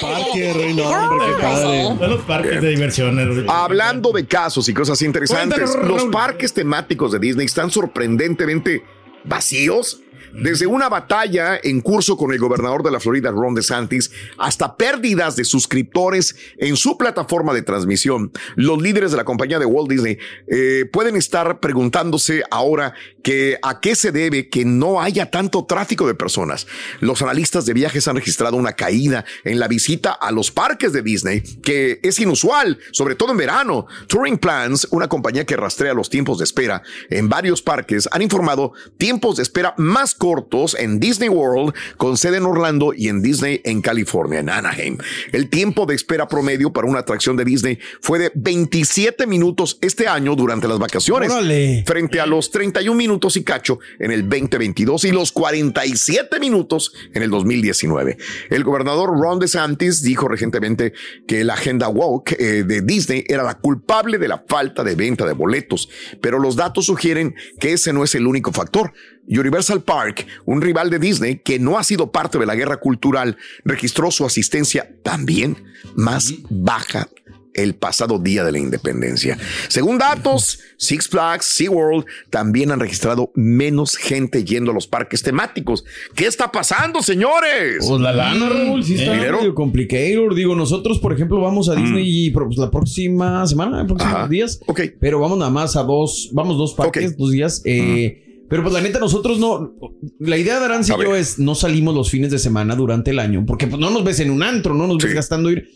[0.00, 3.44] Parque, no, los parques de diversiones.
[3.46, 8.82] Hablando de casos y cosas interesantes, Cuéntanos, los parques temáticos de Disney están sorprendentemente
[9.24, 10.00] vacíos.
[10.32, 15.36] Desde una batalla en curso con el gobernador de la Florida, Ron DeSantis, hasta pérdidas
[15.36, 20.18] de suscriptores en su plataforma de transmisión, los líderes de la compañía de Walt Disney
[20.46, 26.06] eh, pueden estar preguntándose ahora que a qué se debe que no haya tanto tráfico
[26.06, 26.66] de personas.
[27.00, 31.02] Los analistas de viajes han registrado una caída en la visita a los parques de
[31.02, 33.86] Disney, que es inusual, sobre todo en verano.
[34.06, 38.72] Touring Plans, una compañía que rastrea los tiempos de espera en varios parques, han informado
[38.96, 43.62] tiempos de espera más cortos en Disney World, con sede en Orlando y en Disney
[43.64, 44.98] en California, en Anaheim.
[45.32, 50.06] El tiempo de espera promedio para una atracción de Disney fue de 27 minutos este
[50.06, 51.84] año durante las vacaciones, Órale.
[51.86, 57.22] frente a los 31 minutos y cacho en el 2022 y los 47 minutos en
[57.22, 58.18] el 2019.
[58.50, 60.92] El gobernador Ron DeSantis dijo recientemente
[61.26, 65.24] que la agenda woke eh, de Disney era la culpable de la falta de venta
[65.24, 65.88] de boletos,
[66.20, 68.92] pero los datos sugieren que ese no es el único factor.
[69.30, 73.36] Universal Park, un rival de Disney que no ha sido parte de la guerra cultural,
[73.64, 75.56] registró su asistencia también
[75.94, 77.08] más baja
[77.52, 79.36] el pasado día de la independencia.
[79.68, 85.84] Según datos, Six Flags, SeaWorld también han registrado menos gente yendo a los parques temáticos.
[86.14, 87.84] ¿Qué está pasando, señores?
[87.86, 89.38] Pues la lana, Raúl, sí está Dinero.
[89.38, 90.34] medio complicated.
[90.36, 94.28] Digo, nosotros, por ejemplo, vamos a Disney y, pues, la próxima semana, próximos Ajá.
[94.28, 94.60] días.
[94.66, 94.82] Ok.
[95.00, 97.62] Pero vamos nada más a dos, vamos dos parques, dos días.
[97.64, 99.72] eh, Pero pues la neta, nosotros no.
[100.18, 103.20] La idea de Aranza y yo es no salimos los fines de semana durante el
[103.20, 105.68] año, porque pues no nos ves en un antro, no nos ves gastando ir.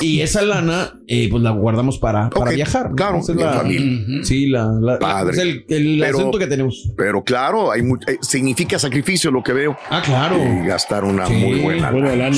[0.00, 2.90] Y esa lana, eh, pues la guardamos para, para viajar.
[2.90, 2.96] ¿no?
[2.96, 4.24] claro, en la- familia.
[4.24, 5.32] Sí, la, la- Padre.
[5.32, 6.90] es el, el Pero- asunto que tenemos.
[6.96, 9.76] Pero claro, hay mu- eh, significa sacrificio lo que veo.
[9.90, 10.36] Ah, claro.
[10.38, 11.90] Y gastar una Sí, muy buena.
[11.92, 12.36] lana.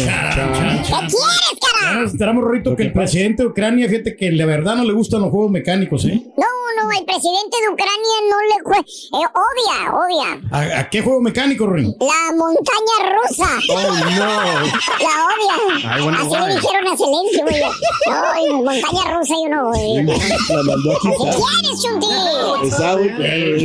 [2.10, 5.30] Enteramos, Rorrito, que el presidente de Ucrania, fíjate que la verdad no le gustan los
[5.30, 6.20] juegos mecánicos, ¿eh?
[6.36, 6.44] No,
[6.76, 10.40] no, el presidente de Ucrania no le jue- eh, odia, odia.
[10.50, 11.94] ¿A, a qué juego mecánico, Rin?
[12.00, 13.48] La montaña rusa.
[13.70, 14.26] Oh, no.
[15.04, 15.54] La odia.
[15.92, 17.60] Ay, bueno, Así le dijeron a Zelensky, güey.
[18.10, 20.06] No, montaña rusa yo no voy.
[20.06, 21.34] La mandó a ¿Qué quitar.
[21.34, 22.06] quieres, Chunti?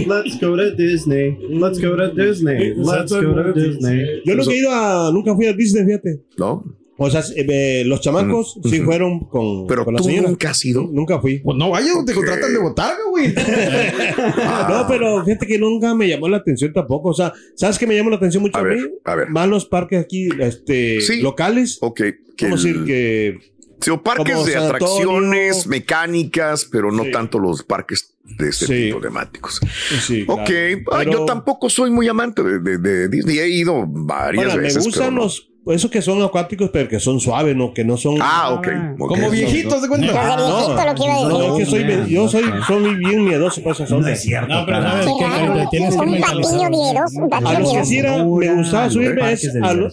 [0.08, 1.38] Let's go to Disney.
[1.50, 2.74] Let's go to Disney.
[2.76, 4.22] Let's go to Disney.
[4.26, 6.24] Yo nunca he ido a, nunca fui a Disney, fíjate.
[6.38, 6.64] ¿No?
[7.02, 10.28] O sea, eh, los chamacos sí fueron con, Pero con la tú señora.
[10.28, 10.88] nunca has ido.
[10.92, 11.40] Nunca fui.
[11.40, 13.34] Pues no vayas, te contratan de botarga, güey.
[14.70, 17.10] No, pero fíjate que nunca me llamó la atención tampoco.
[17.10, 18.76] O sea, ¿sabes qué me llamó la atención mucho a, mí?
[19.06, 19.30] a ver.
[19.30, 21.22] Más los parques aquí, este, Sí.
[21.22, 21.78] locales.
[21.82, 22.02] Ok.
[22.42, 23.40] Vamos a decir el- que.
[23.82, 24.86] Sí, o parques como de San Antonio.
[24.88, 27.12] atracciones mecánicas, pero no Sí.
[27.12, 28.74] tanto los parques de este Sí.
[28.88, 29.62] tipo temáticos.
[30.06, 30.82] Sí, Ok, claro.
[30.92, 33.40] ah, Pero- yo tampoco soy muy amante de, de- de Disney.
[33.40, 34.84] He ido varias Ahora, me veces.
[34.84, 35.22] gustan pero no.
[35.24, 37.74] los, esos que son acuáticos, pero que son suaves, ¿no?
[37.74, 38.16] Que no son.
[38.22, 38.68] Ah, ok.
[38.98, 40.08] Como viejitos, ¿de cuenta?
[40.08, 41.30] Pero de viejito lo que iba a decir.
[41.30, 44.26] No, es que soy, yo soy, soy bien miedoso para esas ondas.
[44.48, 46.52] No, pero sabes que te tienes que Un mentalizar.
[46.54, 47.86] patiño miedoso, un A los que miedoso.
[47.86, 49.88] sí era, me gustaba subirme es a, lo-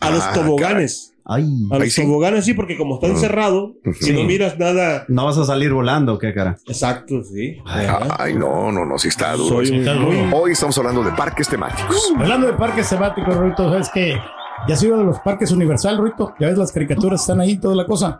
[0.00, 1.10] a los Ah, toboganes.
[1.26, 5.06] A Ahí los toboganes sí, porque como está encerrado, si no miras nada.
[5.08, 6.58] No vas a salir volando, ¿qué cara?
[6.66, 7.56] Exacto, sí.
[7.64, 9.48] Ay, no, no, no, sí está duro.
[9.64, 9.86] Soy
[10.34, 12.12] Hoy estamos hablando de parques temáticos.
[12.18, 14.16] Hablando de parques temáticos, Ruito, ¿sabes que
[14.68, 16.34] Ya has ido a los parques Universal, Ruito.
[16.40, 18.18] Ya ves las caricaturas, están ahí, toda la cosa.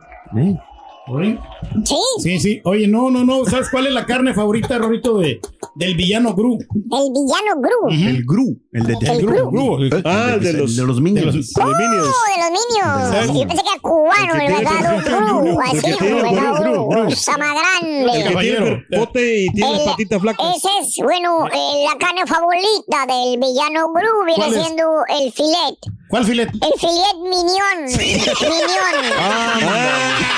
[1.06, 1.38] ¿Oye?
[1.84, 1.96] Sí.
[2.20, 2.60] Sí, sí.
[2.64, 3.44] Oye, no, no, no.
[3.44, 5.38] ¿Sabes cuál es la carne favorita, Rorito, de,
[5.74, 6.54] del villano Gru?
[6.58, 7.90] El villano Gru.
[7.90, 8.58] El Gru.
[8.72, 9.50] El de El Gru.
[9.50, 10.00] Gru.
[10.06, 11.26] Ah, de los, de los Minions.
[11.26, 12.06] de los Minions.
[12.08, 13.38] Oh, de los niños.
[13.38, 15.60] Yo pensé que era cubano, el verdadero Gru.
[15.60, 17.10] Así, el el el verdadero Gru, Gru.
[17.10, 17.46] Sama
[17.82, 18.40] El que grande.
[18.40, 20.56] tiene el pote y tiene las El- patitas flacas.
[20.56, 24.84] Ese es, bueno, eh, la carne favorita del villano Gru viene siendo
[25.20, 25.78] el filet.
[26.14, 26.48] ¿Cuál filet?
[26.48, 27.86] El filet minion.
[27.86, 28.28] Minion.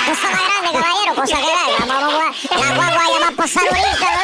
[0.07, 1.73] Cosa más grande, caballero, cosa que grande.
[1.87, 2.35] Vamos, vamos.
[2.49, 4.21] La guagua ya va a pasar ahorita, ¿no?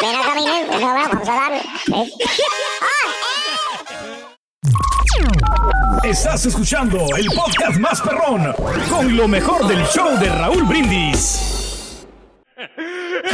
[0.00, 0.80] Ven acá, mi negro.
[0.80, 1.58] Vamos, vamos a darle.
[1.58, 2.10] ¿eh?
[6.04, 8.54] Estás escuchando el podcast más perrón
[8.88, 11.51] con lo mejor del show de Raúl Brindis.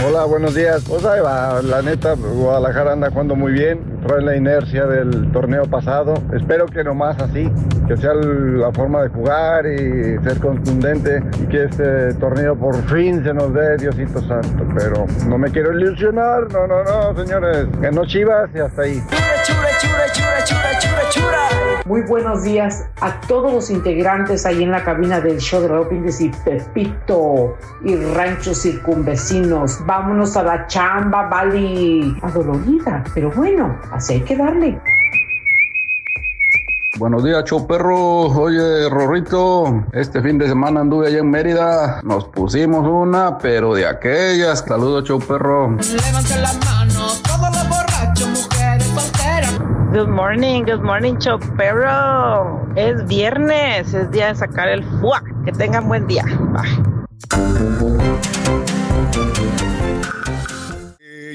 [0.06, 0.84] Hola, buenos días.
[0.88, 5.64] Pues ahí va, la neta, Guadalajara anda jugando muy bien, trae la inercia del torneo
[5.64, 6.14] pasado.
[6.34, 7.50] Espero que nomás así,
[7.86, 13.22] que sea la forma de jugar y ser contundente y que este torneo por fin
[13.24, 14.64] se nos dé, Diosito Santo.
[14.76, 17.66] Pero no me quiero ilusionar, no, no, no, señores.
[17.80, 19.02] Ganó Chivas y hasta ahí.
[21.88, 26.04] Muy buenos días a todos los integrantes ahí en la cabina del show de Raúl
[26.20, 29.78] y Pepito y ranchos circunvecinos.
[29.86, 32.14] Vámonos a la chamba, Vali.
[32.20, 34.78] Adolorida, pero bueno, así hay que darle.
[36.98, 38.26] Buenos días, show perro.
[38.26, 42.02] Oye, Rorrito, este fin de semana anduve allá en Mérida.
[42.02, 44.58] Nos pusimos una, pero de aquellas.
[44.58, 45.70] Saludos, show perro.
[45.70, 46.97] Levanten la mano,
[49.90, 52.68] Good morning, good morning, Chopero.
[52.76, 55.22] Es viernes, es día de sacar el fuá.
[55.46, 56.24] Que tengan buen día.
[56.52, 56.98] Bye.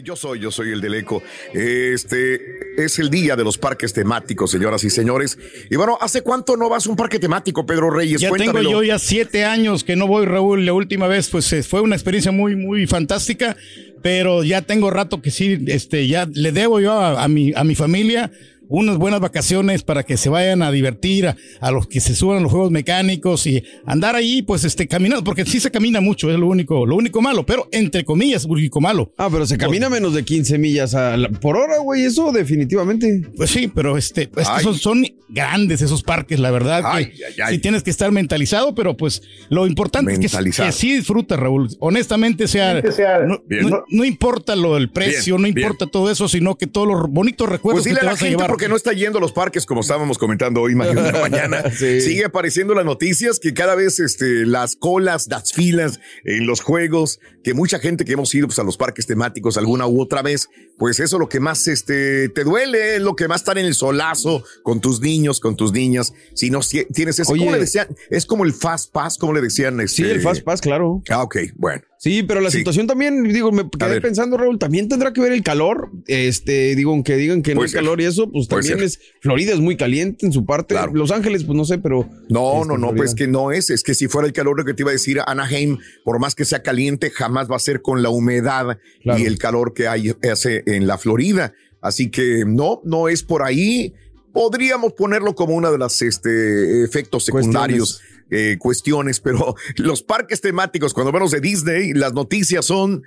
[0.03, 1.23] Yo soy, yo soy el del eco.
[1.53, 5.37] Este es el día de los parques temáticos, señoras y señores.
[5.69, 8.19] Y bueno, ¿hace cuánto no vas a un parque temático, Pedro Reyes?
[8.19, 10.65] Ya tengo yo ya siete años que no voy, Raúl.
[10.65, 13.55] La última vez, pues eh, fue una experiencia muy, muy fantástica,
[14.01, 17.63] pero ya tengo rato que sí, este, ya le debo yo a, a mi, a
[17.63, 18.29] mi familia
[18.69, 22.37] unas buenas vacaciones para que se vayan a divertir, a, a los que se suban
[22.37, 26.31] a los juegos mecánicos y andar ahí, pues, este, caminando, porque sí se camina mucho,
[26.31, 29.11] es lo único, lo único malo, pero entre comillas, lo único malo.
[29.17, 33.21] Ah, pero se camina menos de 15 millas a la- por hora, güey, eso definitivamente.
[33.35, 36.81] Pues sí, pero este, es que son, son grandes esos parques, la verdad.
[36.81, 37.55] que Ay, ay, ay.
[37.55, 41.69] Sí tienes que estar mentalizado, pero pues lo importante es que, que sí disfrutas, Raúl.
[41.79, 43.69] Honestamente, sea, Que sea- no, Bien.
[43.69, 45.67] no- no importa lo del precio, Bien, no bien.
[45.67, 48.52] importa todo eso, sino que todos los bonitos recuerdos Pues que te vas a llevar.
[48.53, 51.71] Porque no está yendo a los parques como estábamos comentando hoy, mañana.
[51.71, 52.01] Sí.
[52.01, 57.19] Sigue apareciendo las noticias que cada vez este, las colas, las filas en los juegos,
[57.43, 60.49] que mucha gente que hemos ido pues, a los parques temáticos alguna u otra vez,
[60.77, 63.73] pues eso lo que más este, te duele, es lo que más estar en el
[63.73, 66.13] solazo con tus niños, con tus niñas.
[66.35, 67.87] Si no si- tienes ese, ¿cómo le decían?
[68.09, 69.77] Es como el Fast Pass, ¿cómo le decían?
[69.87, 70.11] Sí, Este?
[70.13, 71.01] el Fast Pass, claro.
[71.09, 71.81] Ah, ok, bueno.
[72.03, 72.57] Sí, pero la Sí.
[72.57, 75.89] situación también, digo, me quedé pensando, Raúl, también tendrá que ver el calor.
[76.07, 78.99] Este, digo, aunque digan que no hay calor y eso, pues Puede también ser.
[79.05, 79.13] es.
[79.21, 80.75] Florida es muy caliente en su parte.
[80.91, 82.09] Los Ángeles, pues no sé, pero.
[82.27, 82.95] No, este, no, no, Florida.
[82.97, 83.69] pues que no es.
[83.69, 86.35] Es que si fuera el calor lo que te iba a decir, Anaheim, por más
[86.35, 90.11] que sea caliente, jamás va a ser con la humedad y el calor que hay
[90.29, 91.53] hace en la Florida.
[91.79, 93.93] Así que no, no es por ahí.
[94.33, 98.01] Podríamos ponerlo como una de las este, efectos secundarios,
[98.33, 103.03] eh, cuestiones, pero los parques temáticos, cuando vemos de Disney, las noticias son,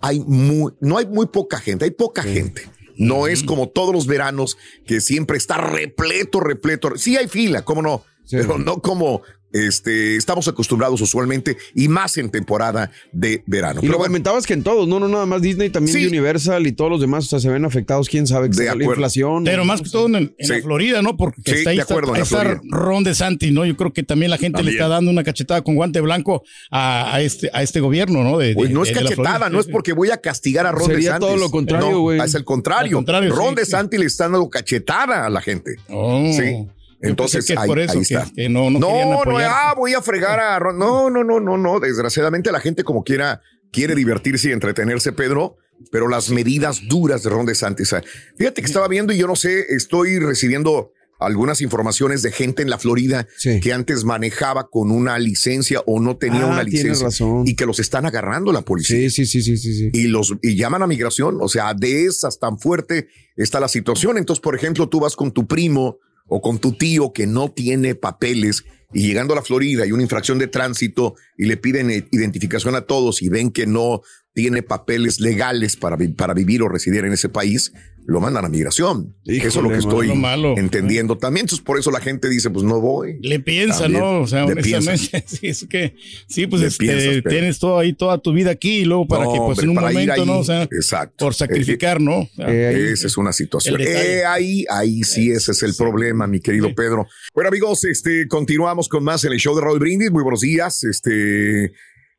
[0.00, 2.62] hay muy, no hay muy poca gente, hay poca gente.
[2.96, 6.96] No es como todos los veranos que siempre está repleto, repleto.
[6.96, 12.30] Sí hay fila, cómo no, pero no como este, estamos acostumbrados usualmente y más en
[12.30, 13.80] temporada de verano.
[13.80, 16.06] Y Pero lo bueno, comentabas que en todos, no, no nada más Disney, también Sí.
[16.06, 19.44] Universal y todos los demás, o sea, se ven afectados, quién sabe, De la inflación.
[19.44, 20.48] Pero más que todo en, en Sí.
[20.52, 21.16] la Florida, ¿no?
[21.16, 22.60] Porque Sí, está ahí de está, acuerdo, en la está Florida.
[22.70, 23.64] Ron DeSantis, ¿no?
[23.66, 24.74] Yo creo que también la gente También.
[24.76, 28.38] le está dando una cachetada con guante blanco a, a este, a este gobierno, ¿no?
[28.38, 30.66] De, Pues de- no es de- de la cachetada, no es porque voy a castigar
[30.66, 31.28] a Ron Sería DeSantis.
[31.28, 32.12] todo lo contrario, No.
[32.24, 32.88] Es el contrario.
[32.90, 35.76] Al contrario, Ron sí, DeSantis le está dando cachetada a la gente.
[35.88, 36.30] Oh.
[36.36, 36.66] Sí.
[37.02, 38.30] Entonces, pensé que es ahí, por eso ahí que- está.
[38.34, 39.50] que no- no no, apoyar.
[39.52, 40.78] ah, voy a fregar a Ron.
[40.78, 41.80] No, no, no, no, no.
[41.80, 43.40] Desgraciadamente la gente como quiera
[43.72, 45.56] quiere divertirse y entretenerse, Pedro,
[45.92, 47.92] pero las medidas duras de Ron DeSantis.
[47.92, 48.02] ah,
[48.36, 52.70] Fíjate que estaba viendo y yo no sé, estoy recibiendo algunas informaciones de gente en
[52.70, 53.26] la Florida
[53.62, 57.42] que antes manejaba con una licencia o no tenía Ah, una licencia razón.
[57.46, 58.96] y que los están agarrando la policía.
[58.96, 59.74] Sí, sí, sí, sí, sí.
[59.74, 59.90] sí.
[59.92, 64.16] Y los y llaman a migración, o sea, de esas tan fuerte está la situación.
[64.16, 67.94] Entonces, por ejemplo, tú vas con tu primo o con tu tío que no tiene
[67.94, 72.74] papeles y llegando a la Florida hay una infracción de tránsito y le piden identificación
[72.74, 74.02] a todos y ven que no
[74.32, 77.72] tiene papeles legales para, para vivir o residir en ese país,
[78.10, 79.14] lo mandan a migración.
[79.24, 80.54] Eso es lo que Híjole, estoy malo, malo.
[80.58, 81.44] entendiendo también.
[81.44, 83.18] Entonces, por eso la gente dice, pues no voy.
[83.22, 84.02] Le piensa, También.
[84.02, 84.20] ¿no?
[84.22, 85.94] O sea, honestamente, sí, es que,
[86.26, 89.24] sí, pues este, piensas, pero- tienes todo ahí, toda tu vida aquí y luego para
[89.26, 90.38] No, que, pues hombre, en un momento, ahí, ¿no?
[90.40, 91.24] O sea, exacto.
[91.24, 92.18] por sacrificar, ¿no?
[92.22, 93.80] O sea, Esa es una situación.
[93.80, 97.06] Eh, ahí, ahí sí, ese es el problema, mi querido Pedro.
[97.32, 100.10] Bueno, amigos, este, continuamos con más en el show de Raúl Brindis.
[100.10, 100.82] Muy buenos días.
[100.82, 101.70] Este,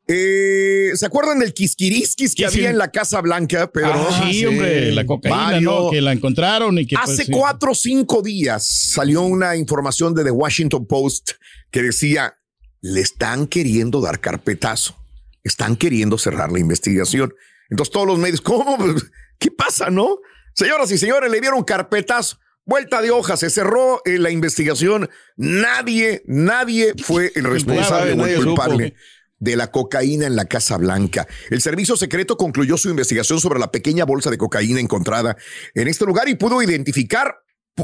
[0.08, 2.58] eh, ¿se acuerdan del quisquirisquis que Sí, sí.
[2.58, 3.92] había en la Casa Blanca, Pedro?
[3.94, 5.90] Ah, sí, hombre, la cocaína, Mario, ¿no?
[5.90, 6.96] Que la encontraron y que.
[6.96, 7.32] pues, Hace sí.
[7.32, 11.32] cuatro o cinco días salió una información de The Washington Post
[11.70, 12.36] que decía,
[12.80, 14.96] le están queriendo dar carpetazo,
[15.44, 17.32] están queriendo cerrar la investigación.
[17.70, 18.76] Entonces todos los medios, ¿cómo?
[19.38, 20.18] ¿Qué pasa, no?
[20.54, 22.38] Señoras y señores, le dieron carpetazo.
[22.64, 25.08] Vuelta de hoja, se cerró eh, la investigación.
[25.36, 28.62] Nadie, nadie fue el responsable o el supo.
[29.42, 31.26] De la cocaína en la Casa Blanca.
[31.50, 35.36] El servicio secreto concluyó su investigación sobre la pequeña bolsa de cocaína encontrada
[35.74, 37.42] en este lugar y pudo identificar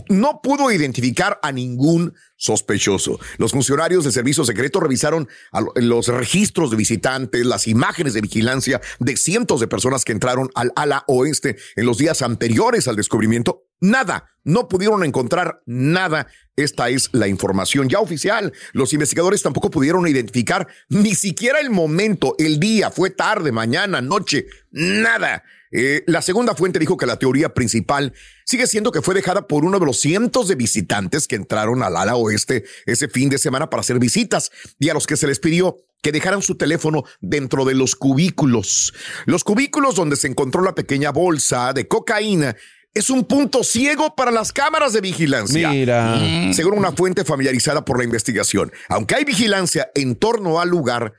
[0.08, 3.18] no pudo identificar a ningún sospechoso.
[3.38, 5.28] Los funcionarios del servicio secreto revisaron
[5.74, 10.72] los registros de visitantes, las imágenes de vigilancia de cientos de personas que entraron al
[10.76, 13.64] ala oeste en los días anteriores al descubrimiento.
[13.80, 16.26] Nada, no pudieron encontrar nada.
[16.56, 18.52] Esta es la información ya oficial.
[18.72, 24.46] Los investigadores tampoco pudieron identificar ni siquiera el momento, el día, fue tarde, mañana, noche,
[24.70, 25.44] nada.
[25.70, 28.12] Eh, la segunda fuente dijo que la teoría principal
[28.44, 31.96] sigue siendo que fue dejada por uno de los cientos de visitantes que entraron al
[31.96, 35.40] ala oeste ese fin de semana para hacer visitas y a los que se les
[35.40, 38.94] pidió que dejaran su teléfono dentro de los cubículos.
[39.26, 42.56] Los cubículos donde se encontró la pequeña bolsa de cocaína
[42.94, 45.70] es un punto ciego para las cámaras de vigilancia.
[45.70, 46.52] Mira.
[46.52, 51.14] Según una fuente familiarizada por la investigación, aunque hay vigilancia en torno al lugar,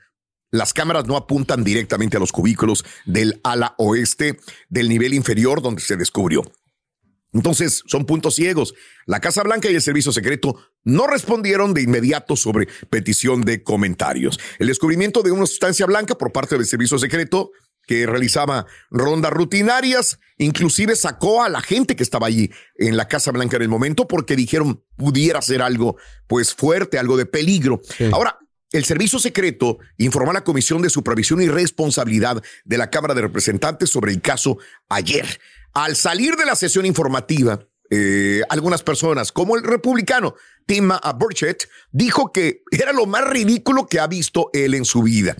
[0.50, 5.82] las cámaras no apuntan directamente a los cubículos del ala oeste del nivel inferior donde
[5.82, 6.42] se descubrió.
[7.32, 8.74] Entonces, son puntos ciegos.
[9.06, 14.40] La Casa Blanca y el Servicio Secreto no respondieron de inmediato sobre petición de comentarios.
[14.58, 17.52] El descubrimiento de una sustancia blanca por parte del Servicio Secreto
[17.86, 23.30] que realizaba rondas rutinarias, inclusive sacó a la gente que estaba allí en la Casa
[23.32, 27.80] Blanca en el momento porque dijeron pudiera ser algo pues fuerte, algo de peligro.
[28.12, 28.38] Ahora,
[28.72, 33.22] el Servicio Secreto informó a la Comisión de Supervisión y Responsabilidad de la Cámara de
[33.22, 35.40] Representantes sobre el caso ayer.
[35.72, 42.32] Al salir de la sesión informativa, eh, algunas personas, como el republicano Tim Burchett, dijo
[42.32, 45.36] que era lo más ridículo que ha visto él en su vida.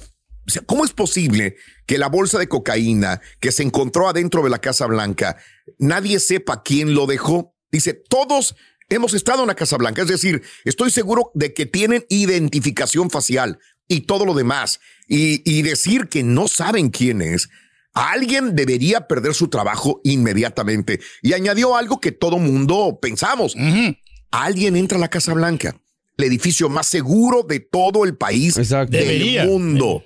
[0.46, 4.50] O sea, ¿cómo es posible que la bolsa de cocaína que se encontró adentro de
[4.50, 5.36] la Casa Blanca,
[5.78, 7.54] nadie sepa quién lo dejó?
[7.70, 8.56] Dice, todos
[8.90, 13.58] hemos estado en la Casa Blanca, es decir, estoy seguro de que tienen identificación facial
[13.88, 14.80] y todo lo demás.
[15.08, 17.48] Y, y decir que no saben quién es,
[17.94, 21.00] alguien debería perder su trabajo inmediatamente.
[21.22, 23.56] Y añadió algo que todo mundo pensamos.
[24.30, 25.80] Alguien entra a la Casa Blanca,
[26.16, 30.04] el edificio más seguro de todo el país, del mundo.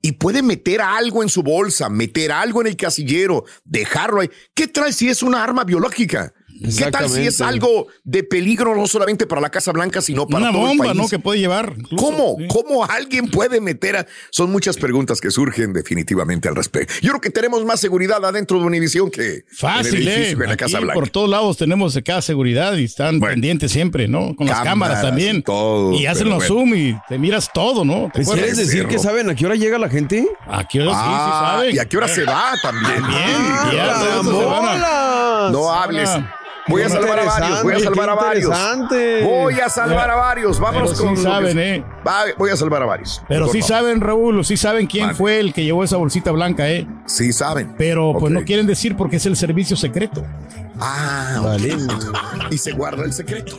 [0.00, 4.30] Y puede meter algo en su bolsa, meter algo en el casillero, dejarlo ahí.
[4.54, 6.32] ¿Qué tal si es una arma biológica?
[6.76, 10.44] ¿Qué tal si es algo de peligro no solamente para la Casa Blanca, sino para
[10.44, 11.02] Una todo bomba, el país?
[11.02, 11.08] ¿no?
[11.08, 11.74] Que puede llevar.
[11.78, 12.36] incluso, ¿Cómo?
[12.38, 12.46] sí.
[12.48, 14.06] ¿Cómo alguien puede meter a.?
[14.30, 16.94] Son muchas preguntas que surgen definitivamente al respecto.
[17.02, 20.14] Yo creo que tenemos más seguridad adentro de Univision que en Fácil, el eh.
[20.14, 20.94] edificio de la Aquí Casa Blanca.
[20.94, 24.34] por todos lados tenemos acá seguridad y están pendientes siempre, ¿no?
[24.36, 25.36] Con las cámaras también.
[25.36, 26.54] y todo, y hacen los bueno.
[26.54, 28.06] zoom y te miras todo, ¿no?
[28.12, 28.56] ¿Te ¿Quieres acuerdas?
[28.56, 30.26] decir que saben a qué hora llega la gente?
[30.46, 31.76] ¿A qué hora sí, Ah, sí saben?
[31.76, 33.06] ¿Y a qué hora se va también?
[33.06, 36.10] Bien, ya, de eso se van a- No hables.
[36.68, 38.50] Voy a salvar a varios, voy a salvar a varios.
[39.24, 40.60] Voy a salvar a varios.
[40.60, 41.14] Vámonos Pero sí con.
[41.16, 41.84] que- saben, ¿eh?
[42.06, 43.22] Va- voy a salvar a varios.
[43.28, 43.66] Pero sí no.
[43.66, 45.16] saben, Raúl, sí saben quién Vale.
[45.16, 46.86] fue el que llevó esa bolsita blanca, ¿eh?
[47.06, 47.74] Sí saben.
[47.78, 50.24] Pero pues no quieren decir porque es el servicio secreto.
[50.80, 51.62] Ah, ok.
[52.50, 53.56] Y se guarda el secreto.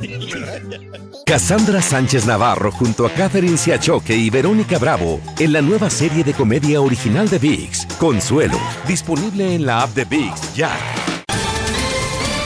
[1.26, 6.34] Cassandra Sánchez Navarro junto a Catherine Siachoque y Verónica Bravo en la nueva serie de
[6.34, 10.72] comedia original de VIX, Consuelo, disponible en la app de VIX ya.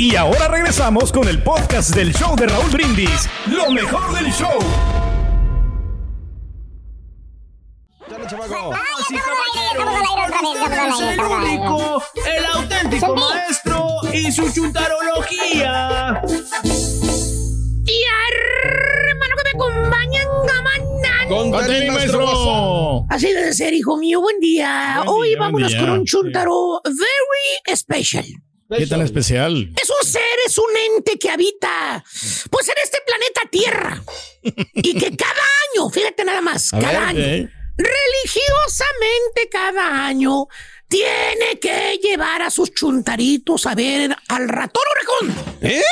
[0.00, 3.28] Y ahora regresamos con el podcast del show de Raúl Brindis.
[3.48, 4.58] Lo mejor del show.
[11.02, 16.22] el único, el auténtico maestro y su chuntarología.
[17.84, 20.26] Y hermano que me acompañan.
[21.28, 23.04] Conte, maestro.
[23.10, 24.22] Así debe ser, hijo mío.
[24.22, 25.02] Buen día.
[25.04, 26.00] Buen Hoy día, vámonos buen con día.
[26.00, 28.24] un chuntaro very special.
[28.78, 29.70] ¿Qué tan especial?
[29.80, 32.04] Es un ser, es un ente que habita,
[32.50, 34.02] pues en este planeta Tierra.
[34.74, 35.42] y que cada
[35.74, 37.50] año, fíjate nada más, A cada ver, año, ¿eh?
[37.76, 40.46] religiosamente cada año,
[40.88, 45.56] tiene que llevar a sus chuntaritos a ver al ratón orejón.
[45.62, 45.82] ¿Eh?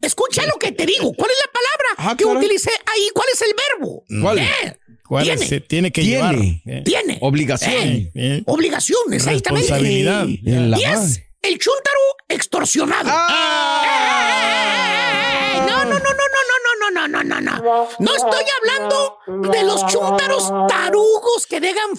[0.00, 1.12] Escucha lo que te digo.
[1.14, 2.36] ¿Cuál es la palabra que caray.
[2.38, 3.08] utilicé ahí?
[3.14, 4.04] ¿Cuál es el verbo?
[4.20, 4.38] ¿Cuál?
[4.40, 5.44] Eh, ¿Cuál tiene.
[5.44, 5.68] es?
[5.68, 6.16] Tiene que Tiene.
[6.16, 6.34] llevar.
[6.66, 7.18] Eh, Tiene.
[7.20, 7.72] Obligación.
[7.72, 8.42] Eh, eh.
[8.46, 9.68] Obligación, exactamente.
[9.68, 10.26] Responsabilidad.
[10.26, 11.31] Y es madre.
[11.42, 13.10] El chúntaro extorsionado.
[13.10, 13.88] ¡Eh!
[15.68, 17.88] No, no, no, no, no, no, no, no, no, no, no.
[17.98, 21.90] No estoy hablando de los chúntaros tarugos que dejan,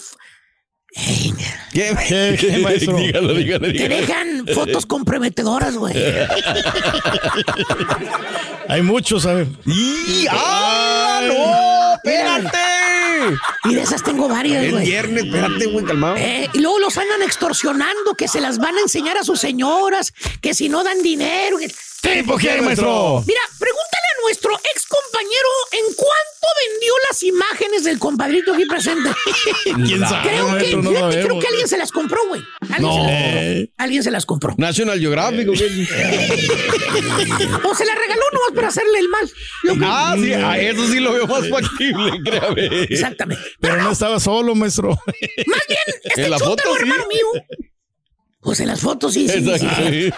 [0.96, 1.34] f-
[1.74, 1.96] ¿Qué?
[2.08, 2.98] ¿Qué, qué, maestro?
[2.98, 3.96] dígalo, dígalo, que dígalo.
[3.96, 5.96] dejan fotos comprometedoras, güey.
[8.70, 9.48] Hay muchos, ¿sabes?
[9.66, 10.26] ¡Y!
[10.30, 11.22] ¡Ah!
[11.28, 11.94] ¡No!
[11.96, 12.58] ¡Espérate!
[13.66, 14.86] Y de esas tengo varias, güey.
[14.86, 16.16] viernes, espérate, güey, calmado.
[16.18, 20.14] Eh, y luego los andan extorsionando, que se las van a enseñar a sus señoras,
[20.42, 21.58] que si no dan dinero.
[21.58, 21.74] que- ¿Qué
[22.12, 23.24] tipo quiere, maestro?
[23.26, 29.10] Mira, pregúntale a nuestro ex compañero en cuánto vendió las imágenes del compadrito aquí presente.
[29.86, 30.76] ¿Quién sabe, Creo que?
[30.78, 31.42] No fíjate, creo sabemos.
[31.44, 32.42] que alguien se las compró, güey.
[32.72, 32.94] Alguien, No.
[32.94, 33.74] se las compró.
[33.78, 34.56] Alguien se las compró.
[34.58, 35.56] National Geographic, ¿o
[37.76, 39.32] se las regaló nomás para hacerle el mal.
[39.62, 39.76] Creo.
[39.84, 42.84] Ah, sí, a eso sí lo veo más factible, créame.
[42.90, 43.44] Exactamente.
[43.60, 44.90] Pero no estaba solo, maestro.
[44.90, 46.70] Más bien, este la foto, sí.
[46.82, 47.26] hermano mío.
[48.44, 50.14] Pues en las fotos sí, sí, sí, sí.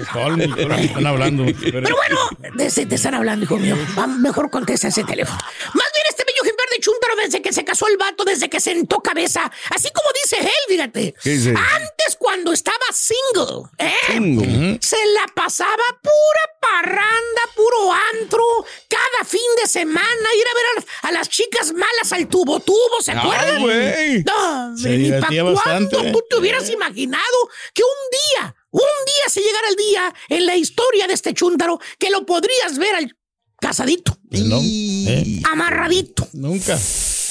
[0.00, 1.44] están hablando.
[1.60, 2.18] Pero bueno,
[2.54, 3.76] de ese te están hablando, hijo mío.
[3.98, 5.38] Va, mejor contesta ese teléfono.
[5.74, 9.00] Más bien este bello de chúntaro desde que se casó el vato, desde que sentó
[9.00, 9.50] cabeza.
[9.70, 11.14] Así como dice él, fíjate.
[11.22, 11.50] ¿Qué dice?
[11.50, 13.92] Antes, cuando estaba single, ¿eh?
[14.06, 14.78] Single.
[14.80, 18.44] se la pasaba pura parranda, puro antro,
[18.88, 20.04] cada fin de semana,
[20.36, 23.60] ir a ver a, a las chicas malas al tubo tubo, ¿se Ay, acuerdan?
[23.62, 24.22] güey.
[24.24, 27.38] No, Se ni pa' divertía cuándo tú te hubieras imaginado
[27.74, 31.80] que un día, un día se llegara el día en la historia de este chúntaro
[31.98, 33.16] que lo podrías ver al
[33.60, 36.78] casadito, No, eh, amarradito, nunca.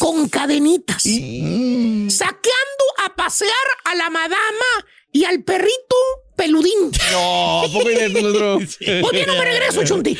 [0.01, 3.51] Con cadenitas, saqueando a pasear
[3.83, 4.65] a la madama
[5.11, 5.95] y al perrito
[6.35, 6.89] peludín.
[7.11, 8.55] No, ¿a poco maestro?
[8.55, 8.67] Hoy
[9.11, 10.17] día no me regreso, Chunti.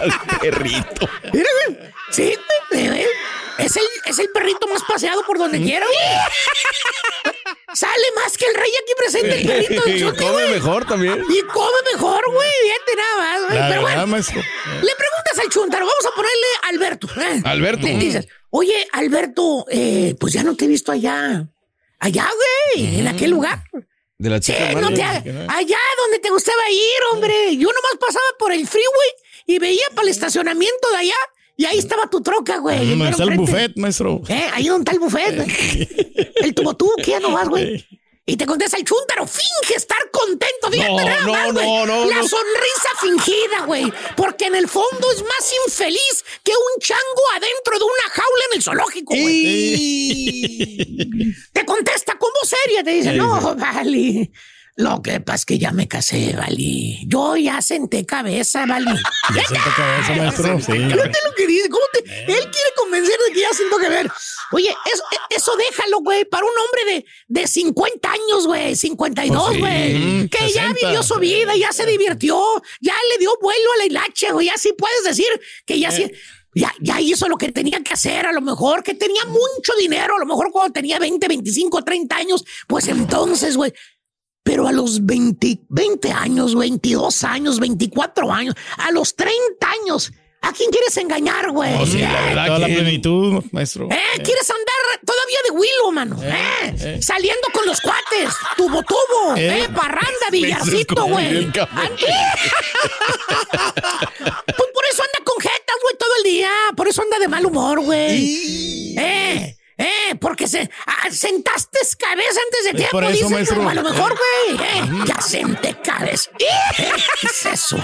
[0.00, 1.08] Al perrito.
[1.32, 1.78] Mira, güey.
[2.10, 2.34] Sí,
[2.72, 3.06] güey, güey.
[3.58, 5.86] es el, es el perrito más paseado por donde quiera,
[7.24, 7.34] güey.
[7.74, 10.50] Sale más que el rey aquí presente, el perrito del Y Chunti, come güey.
[10.50, 11.24] mejor también.
[11.28, 12.48] Y come mejor, güey.
[12.62, 13.58] Fíjate nada más, güey.
[13.58, 14.40] La Pero verdad, bueno, maestro.
[14.40, 17.08] le preguntas al chuntaro, vamos a ponerle Alberto.
[17.20, 17.42] ¿eh?
[17.44, 17.86] Alberto.
[17.86, 21.46] Le dices, oye, Alberto, eh, pues ya no te he visto allá.
[21.98, 22.28] Allá,
[22.74, 23.62] güey, en aquel lugar.
[24.18, 27.56] De la Sí, chica no te allá donde te gustaba ir, hombre.
[27.56, 29.10] Yo nomás pasaba por el freeway
[29.46, 31.14] y veía para el estacionamiento de allá
[31.60, 32.88] y ahí estaba tu troca, güey.
[32.88, 34.22] ¿Dónde está el buffet, maestro?
[34.28, 36.34] Eh, ahí donde está el buffet.
[36.36, 37.86] El tubo tú, que ya no vas, güey.
[38.24, 42.04] Y te contesta el chúntaro, finge estar contento, fíjate No, nada no, más, no, no,
[42.06, 43.92] La sonrisa fingida, güey.
[44.16, 48.56] Porque en el fondo es más infeliz que un chango adentro de una jaula en
[48.56, 50.76] el zoológico, güey.
[51.52, 54.32] Te contesta como seria, te dice, Sí, no, Vali.
[54.80, 57.00] Lo que pasa es que ya me casé, Vali.
[57.06, 58.86] Yo ya senté cabeza, Vali.
[59.34, 60.60] Ya sentó cabeza, maestro.
[60.60, 60.72] Sí.
[60.72, 61.68] Fíjate lo que dice.
[61.68, 64.10] ¿Cómo te- Él quiere convencer de que ya siento que ver.
[64.52, 66.94] Oye, eso, eso déjalo, güey, para un hombre
[67.28, 70.28] de, de 50 años, güey, 52, Pues sí, güey.
[70.28, 70.74] que ya 60.
[70.86, 72.40] vivió su vida, ya se divirtió,
[72.80, 74.48] ya le dio vuelo a la hilacha, güey.
[74.48, 75.28] Así puedes decir
[75.66, 76.10] que ya sí.
[76.52, 80.16] Ya, ya hizo lo que tenía que hacer, a lo mejor que tenía mucho dinero,
[80.16, 83.72] a lo mejor cuando tenía 20, 25, 30 años, pues entonces, güey.
[84.50, 89.32] Pero a los 20, 20 años, 22 años, 24 años, a los 30
[89.84, 90.10] años,
[90.42, 91.72] ¿a quién quieres engañar, güey?
[91.78, 92.24] Oh, sí, la ¿Eh?
[92.30, 93.86] verdad, Toda la plenitud, maestro.
[93.92, 94.20] ¿Eh?
[94.24, 96.20] ¿Quieres andar todavía de Willow, mano?
[96.20, 96.74] ¿Eh?
[96.80, 96.98] eh.
[97.00, 99.62] Saliendo con los cuates, tubo tubo, Eh.
[99.62, 99.68] ¿eh?
[99.72, 101.48] Parranda, billarcito, güey.
[103.52, 106.50] Pues por eso anda con jetas, güey, todo el día.
[106.76, 108.96] Por eso anda de mal humor, güey.
[108.98, 113.68] Eh, eh, porque se- ah, sentaste cabeza antes de tiempo, por eso, dice, maestro.
[113.68, 114.60] A lo mejor, güey.
[114.68, 116.30] eh, ya senté cabeza.
[116.38, 116.92] ¿Eh?
[117.20, 117.76] ¿Qué es eso?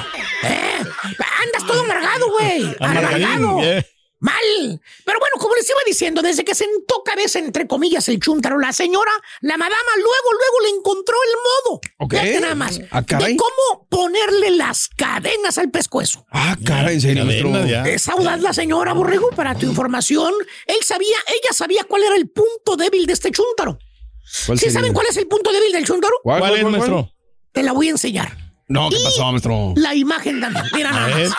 [0.43, 0.79] ¿Eh?
[1.43, 2.77] Andas todo amargado, güey.
[2.81, 3.61] Amargado.
[3.63, 3.85] yeah.
[4.27, 4.81] Mal.
[5.05, 8.73] Pero bueno, como les iba diciendo, desde que sentó cabeza, entre comillas, el chúntaro, la
[8.73, 11.81] señora, la madama, luego, luego le encontró el modo.
[11.99, 12.11] Ok.
[12.13, 12.81] Fíjate nada más.
[12.91, 13.33] Ah, caray.
[13.35, 16.27] de cómo ponerle las cadenas al pescuezo.
[16.33, 17.25] Ah, cara, en serio,
[17.67, 17.85] ya.
[17.85, 20.33] Es audaz la señora Borrego, para tu información.
[20.67, 23.79] Él sabía, ella sabía cuál era el punto débil de este chúntaro.
[24.47, 24.81] ¿Cuál ¿Sí sería?
[24.81, 26.15] saben cuál es el punto débil del chúntaro?
[26.25, 26.91] ¿Cuál, ¿Cuál es, cuál, cuál?
[26.91, 27.13] maestro?
[27.53, 28.37] Te la voy a enseñar.
[28.69, 29.73] No, ¿qué Y pasó, maestro?
[29.77, 30.65] La imagen también.
[30.75, 31.31] Mira nada más.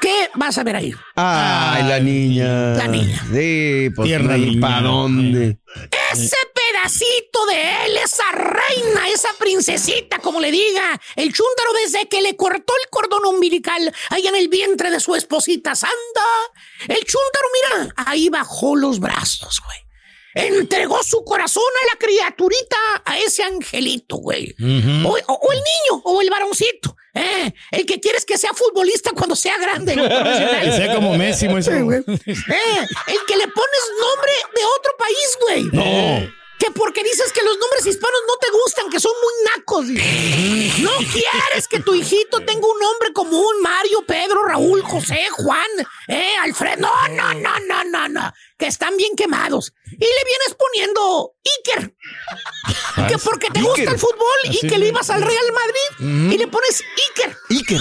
[0.00, 0.94] ¿Qué vas a ver ahí?
[1.14, 2.74] Ay, la niña.
[2.74, 3.22] La niña.
[3.32, 4.60] Sí, pues niña.
[4.60, 5.58] ¿para dónde?
[6.12, 12.22] Ese pedacito de él, esa reina, esa princesita, como le diga, el chúntaro desde que
[12.22, 16.24] le cortó el cordón umbilical ahí en el vientre de su esposita santa,
[16.88, 19.89] el chúntaro, mira, ahí bajó los brazos, güey.
[20.46, 24.54] Entregó su corazón a la criaturita, a ese angelito, güey.
[25.04, 26.96] o, o- o el niño, o el varoncito.
[27.14, 27.52] ¿eh?
[27.72, 29.94] El que quieres que sea futbolista cuando sea grande.
[30.62, 31.62] Que sea como Messi, güey.
[31.66, 35.62] Eh, el que le pones nombre de otro país, güey.
[35.72, 36.39] No.
[36.60, 39.86] Que porque dices que los nombres hispanos no te gustan, que son muy nacos.
[40.80, 45.66] No quieres que tu hijito tenga un nombre común, Mario, Pedro, Raúl, José, Juan,
[46.08, 46.76] eh, Alfredo.
[46.78, 48.32] No, no, no, no, no, no.
[48.58, 49.72] Que están bien quemados.
[49.90, 51.94] Y le vienes poniendo Iker.
[53.08, 56.46] Que porque te gusta el fútbol y que le ibas al Real Madrid y le
[56.46, 57.36] pones Iker.
[57.50, 57.80] Iker.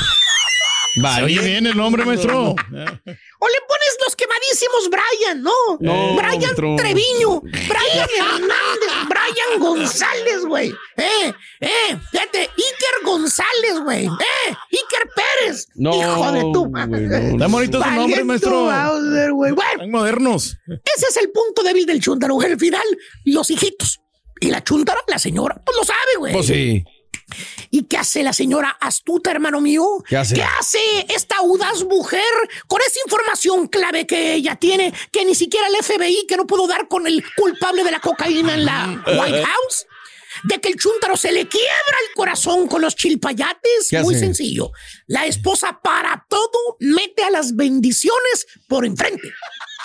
[0.93, 1.25] Se Vale.
[1.25, 2.49] oye bien el nombre, maestro.
[2.51, 5.51] O le pones los quemadísimos Brian, ¿no?
[5.79, 6.75] No, Brian maestro.
[6.77, 10.69] Treviño, Brian Hernández, Brian González, güey.
[10.97, 14.05] Eh, eh, fíjate, Iker González, güey.
[14.05, 15.67] Eh, Iker Pérez.
[15.75, 17.01] No, Hijo de tu madre.
[17.07, 17.15] no.
[17.33, 18.51] Están bonitos sus nombres, maestro.
[18.65, 19.31] Bowser.
[19.31, 20.57] Bueno, Están modernos.
[20.67, 22.51] ese es el punto débil del chúntaro, güey.
[22.51, 22.85] Al final,
[23.25, 23.99] los hijitos.
[24.41, 26.33] Y la chúntara, la señora, pues lo sabe, güey.
[26.33, 26.83] Pues sí.
[27.71, 29.85] ¿Y qué hace la señora astuta, hermano mío?
[30.07, 30.35] ¿Qué hace?
[30.35, 32.21] ¿Qué hace esta audaz mujer
[32.67, 36.67] con esa información clave que ella tiene, que ni siquiera el FBI, que no pudo
[36.67, 39.85] dar con el culpable de la cocaína en la White House?
[40.43, 43.87] De que el chúntaro se le quiebra el corazón con los chilpayates.
[43.89, 44.25] ¿Qué Muy hace?
[44.25, 44.71] sencillo.
[45.07, 49.33] La esposa para todo mete a las bendiciones por enfrente.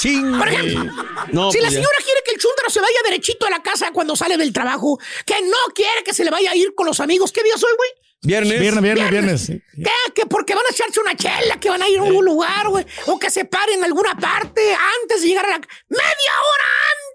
[0.01, 0.39] Ching.
[0.39, 0.85] Por ejemplo,
[1.33, 1.77] No, si pues la ya.
[1.77, 4.99] señora quiere que el chúntaro se vaya derechito a la casa cuando sale del trabajo,
[5.25, 7.73] que no quiere que se le vaya a ir con los amigos, ¿qué día soy,
[7.77, 7.91] güey?
[8.23, 8.59] Viernes.
[8.59, 9.47] Viernes, viernes, viernes.
[9.77, 10.13] ¿Qué?
[10.15, 12.87] Que porque van a echarse una chela, que van a ir a algún lugar, güey.
[13.07, 15.59] O que se paren en alguna parte antes de llegar a la...
[15.59, 16.65] Media hora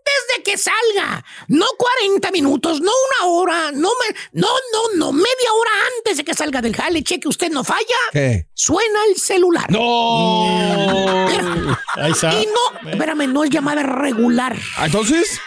[0.09, 1.23] antes de que salga.
[1.47, 4.15] No 40 minutos, no una hora, no, me...
[4.33, 7.03] no, no, no, media hora antes de que salga del jale.
[7.03, 7.85] Cheque, usted no falla.
[8.11, 8.47] ¿Qué?
[8.53, 9.71] Suena el celular.
[9.71, 11.27] No.
[11.29, 11.79] Mira.
[11.95, 12.33] Ahí está.
[12.33, 14.55] Y no, espérame, no es llamada regular.
[14.77, 15.39] Ah, Entonces.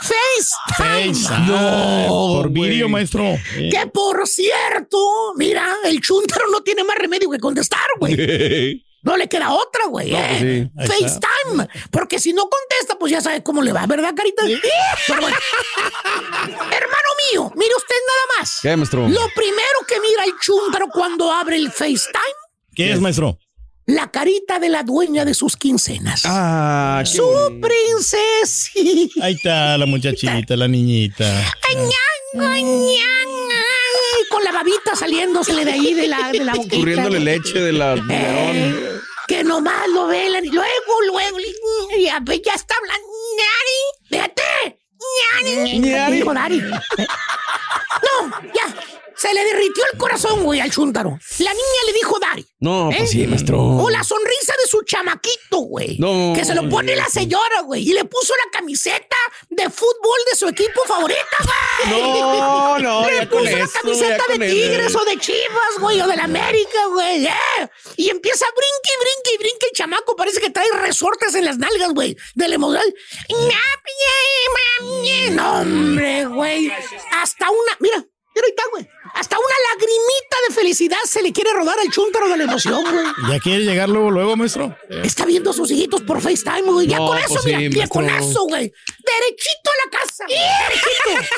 [0.00, 1.14] FaceTime.
[1.14, 1.28] Face.
[1.30, 3.36] Ah, por vídeo, maestro.
[3.54, 8.82] Que por cierto, mira, el chúntaro no tiene más remedio que contestar, güey.
[9.02, 10.10] No le queda otra, güey.
[10.10, 10.70] No, eh.
[10.74, 11.04] pues sí.
[11.04, 11.28] Está.
[11.44, 11.68] FaceTime.
[11.90, 14.42] Porque si no contesta, pues ya sabe cómo le va, ¿verdad, carita?
[15.06, 15.36] Pero bueno.
[16.44, 18.58] Hermano mío, mire usted nada más.
[18.62, 19.08] ¿Qué, maestro?
[19.08, 22.36] Lo primero que mira el chúntaro cuando abre el FaceTime,
[22.74, 23.38] ¿Qué es, maestro?
[23.86, 26.22] la carita de la dueña de sus quincenas.
[26.24, 29.24] Ah, qué Su princesita.
[29.24, 31.24] Ahí está la muchachita, la niñita.
[31.74, 31.88] Ñan,
[32.34, 36.76] ñan, ay, Con la babita saliéndosele de ahí de la, de la boquita.
[36.76, 38.89] Escurriéndole leche de la Eh.
[39.30, 43.06] Que nomás lo velan y luego, luego, y ya, ya está hablando.
[44.08, 44.80] ¡Fíjate!
[45.44, 45.78] ¡Ñani!
[45.78, 46.16] Ñani.
[46.16, 46.58] Dijo Dari.
[46.58, 47.06] Eh,
[48.02, 48.66] No, ya.
[49.20, 51.10] Se le derritió el corazón, güey, al chúntaro.
[51.40, 52.46] La niña le dijo Dari.
[52.60, 52.94] No, ¿Eh?
[52.98, 53.60] pues sí, maestro.
[53.60, 55.98] O la sonrisa de su chamaquito, güey.
[55.98, 56.32] No.
[56.34, 57.82] Que se lo pone la señora, güey.
[57.88, 59.16] Y le puso la camiseta
[59.50, 61.90] de fútbol de su equipo favorita, güey.
[62.00, 64.54] No, no, Le ya con puso la camiseta de eso.
[64.54, 67.26] Tigres o de Chivas, güey, o de la América, güey.
[67.26, 67.70] eh.
[67.96, 70.16] Y empieza a brinque, y brinque, y brinque el chamaco.
[70.16, 72.16] Parece que trae resortes en las nalgas, güey.
[72.34, 72.84] De la emoción.
[75.32, 76.72] No, hombre, güey.
[77.12, 77.76] Hasta una.
[77.80, 78.04] Mira,
[78.40, 78.88] mira ahí está, güey.
[79.14, 83.04] Hasta una lagrimita de felicidad se le quiere rodar al chúntaro de la emoción, güey.
[83.30, 84.76] ¿Ya quiere llegar luego, luego, maestro?
[84.88, 86.86] Está viendo a sus hijitos por FaceTime, güey.
[86.86, 88.72] Ya No, con eso, pues mira, sí, ya con eso, güey.
[88.98, 90.38] Derechito a la casa, güey.
[90.68, 91.34] Derechito.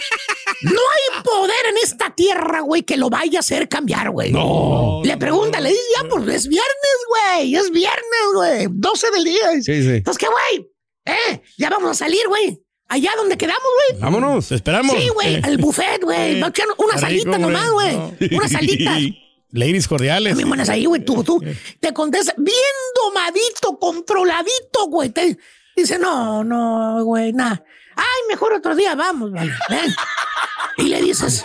[0.62, 4.32] No hay poder en esta tierra, güey, que lo vaya a hacer cambiar, güey.
[4.32, 5.00] No.
[5.04, 7.56] Le pregunta, le dice, ya, pues es viernes, güey.
[7.56, 8.02] Es viernes,
[8.34, 8.66] güey.
[8.70, 9.52] 12 del día.
[9.54, 9.88] Sí, sí.
[9.96, 10.70] Entonces, ¿qué, güey?
[11.04, 12.60] Eh, ya vamos a salir, güey.
[12.92, 14.02] Allá donde quedamos, güey.
[14.02, 14.48] Vámonos.
[14.48, 14.94] Te esperamos.
[14.94, 16.42] Sí, güey, al buffet, güey.
[16.42, 17.96] Una rico, salita nomás, güey.
[17.96, 18.12] No.
[18.32, 18.98] Una salita.
[19.50, 20.36] Ladies cordiales.
[20.36, 21.42] Bien buenas ahí, güey, tú, tú.
[21.80, 22.54] Te contesta bien
[23.02, 25.08] domadito, controladito, güey.
[25.08, 25.38] Te
[25.74, 27.64] dice, no, no, güey, nada.
[27.96, 29.52] Ay, mejor otro día vamos, vale.
[29.70, 29.94] ven.
[30.76, 31.44] Y le dices,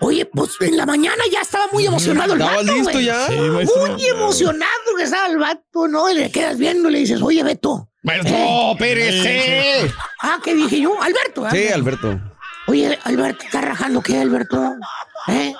[0.00, 3.04] oye, pues en la mañana ya estaba muy emocionado el ¿Estabas vato, listo güey.
[3.04, 3.26] ya?
[3.26, 6.10] Sí, muy emocionado que estaba el vato, ¿no?
[6.10, 7.90] Y le quedas viendo y le dices, oye, Beto.
[8.08, 9.92] Maestro, eh, espérese.
[10.22, 11.00] Ah, ¿qué dije yo?
[11.02, 11.44] Alberto.
[11.46, 11.50] ¿ah?
[11.50, 12.20] Sí, Alberto.
[12.66, 14.74] Oye, Alberto, ¿estás rajando qué, Alberto?
[15.28, 15.54] ¿Eh?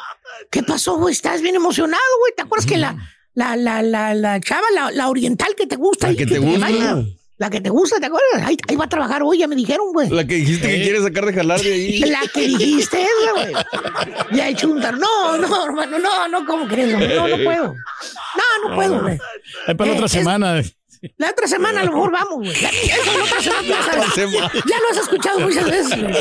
[0.51, 1.13] ¿Qué pasó, güey?
[1.13, 2.33] Estás bien emocionado, güey.
[2.37, 2.97] ¿Te acuerdas que la,
[3.35, 6.09] la, la, la, la chava, la, la oriental que te gusta?
[6.09, 6.59] La que te gusta.
[6.61, 7.05] baila?
[7.39, 8.43] La que te gusta, ¿te acuerdas?
[8.45, 10.09] Ahí, ahí va a trabajar hoy, ya me dijeron, güey.
[10.11, 11.99] La que dijiste que quieres sacar de jalar de ahí.
[12.01, 13.53] La que dijiste esa, güey.
[14.33, 16.93] Ya he hecho un tar- No, no, hermano, no, no, ¿cómo crees?
[16.95, 17.15] hombre?
[17.15, 17.75] No, no puedo.
[17.75, 19.19] No, no puedo, güey.
[19.69, 20.63] Ahí para la Eh, otra es- semana.
[21.17, 22.61] La otra semana a lo mejor vamos, güey.
[22.63, 24.53] La- Eso la otra semana semana.
[24.55, 26.15] Ya lo has escuchado muchas veces, güey.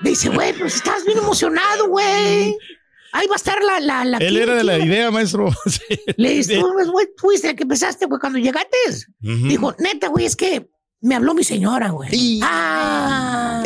[0.00, 2.56] Dice, güey, pues estás bien emocionado, güey.
[3.14, 3.78] Ahí va a estar la...
[3.80, 5.50] la, la Él era de la idea, maestro.
[5.66, 5.80] Sí.
[6.16, 8.76] Le dice, tú, pues, güey, fuiste el que empezaste, güey, cuando llegaste.
[9.20, 10.68] Dijo, neta, güey, es que
[11.00, 12.40] me habló mi señora, güey.
[12.42, 13.62] Ah.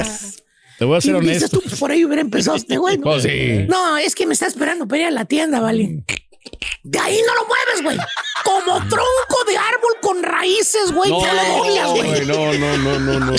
[0.78, 1.58] Te voy a ser Y dices honesto.
[1.58, 2.98] tú, pues, por ahí hubiera empezado este güey.
[2.98, 3.04] ¿no?
[3.10, 3.66] Pues sí.
[3.68, 6.04] No, es que me está esperando para ir a la tienda, ¿vale?
[6.82, 7.98] De ahí no lo mueves, güey.
[8.44, 11.10] Como tronco de árbol con raíces, güey.
[11.10, 13.36] No, no, no, no, no, no.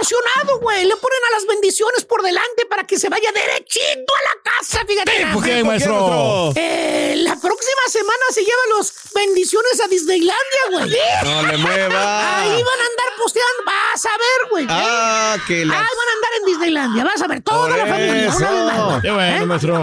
[0.00, 0.84] Extorsionado, güey.
[0.84, 4.84] Le ponen a las bendiciones por delante para que se vaya derechito a la casa,
[4.86, 5.26] fíjate.
[5.32, 6.52] ¿Por qué, maestro?
[6.54, 10.96] Eh, la próxima semana se lleva los bendiciones a Disneylandia, güey.
[11.24, 12.40] No le mueva.
[12.40, 13.62] Ahí van a andar posteando.
[13.64, 14.66] Vas a ver, güey.
[14.68, 15.74] Ah, que la.
[15.78, 17.04] Ahí van a andar en Disneylandia.
[17.04, 18.28] Vas a ver toda Por la familia.
[18.28, 18.36] eso.
[18.38, 19.00] una vez más, güey.
[19.02, 19.46] Qué bueno, ¿Eh?
[19.46, 19.74] maestro.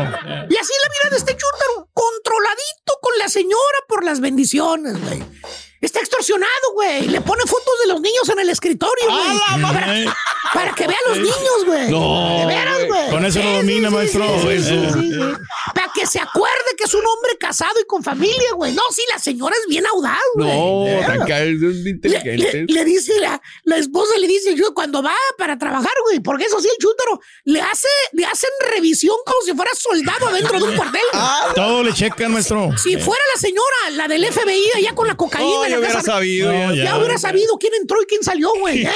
[0.50, 5.24] Y así la vida de este chúntaro, controladito con la señora por las bendiciones, güey.
[5.84, 7.08] Está extorsionado, güey.
[7.08, 9.62] Le pone fotos de los niños en el escritorio, güey.
[9.62, 10.18] Para,
[10.54, 11.90] para que vean los niños, güey.
[11.92, 13.10] No, De veras, güey.
[13.10, 14.26] Con eso lo domina, sí, maestro.
[14.42, 14.94] sí, sí, Eso.
[14.94, 15.20] sí, sí.
[15.76, 18.72] Para que se acuerde que es un hombre casado y con familia, güey.
[18.74, 20.48] No, sí, la señora es bien audaz, güey.
[20.50, 21.28] No, tan son
[21.84, 22.54] Le, inteligentes.
[22.54, 26.46] le- le dice la, la esposa, le dice yo cuando va para trabajar, güey, porque
[26.46, 30.64] eso sí, el chúntaro le hace, le hacen revisión como si fuera soldado adentro de
[30.64, 31.02] un cuartel.
[31.56, 32.70] Todo le checan, maestro.
[32.78, 35.68] Si fuera la señora, la del FBI, allá con la cocaína.
[35.68, 36.98] En ya hubiera sabido, No, ya.
[36.98, 38.84] hubiera sabido quién entró y quién salió, güey.
[38.84, 38.92] Eh.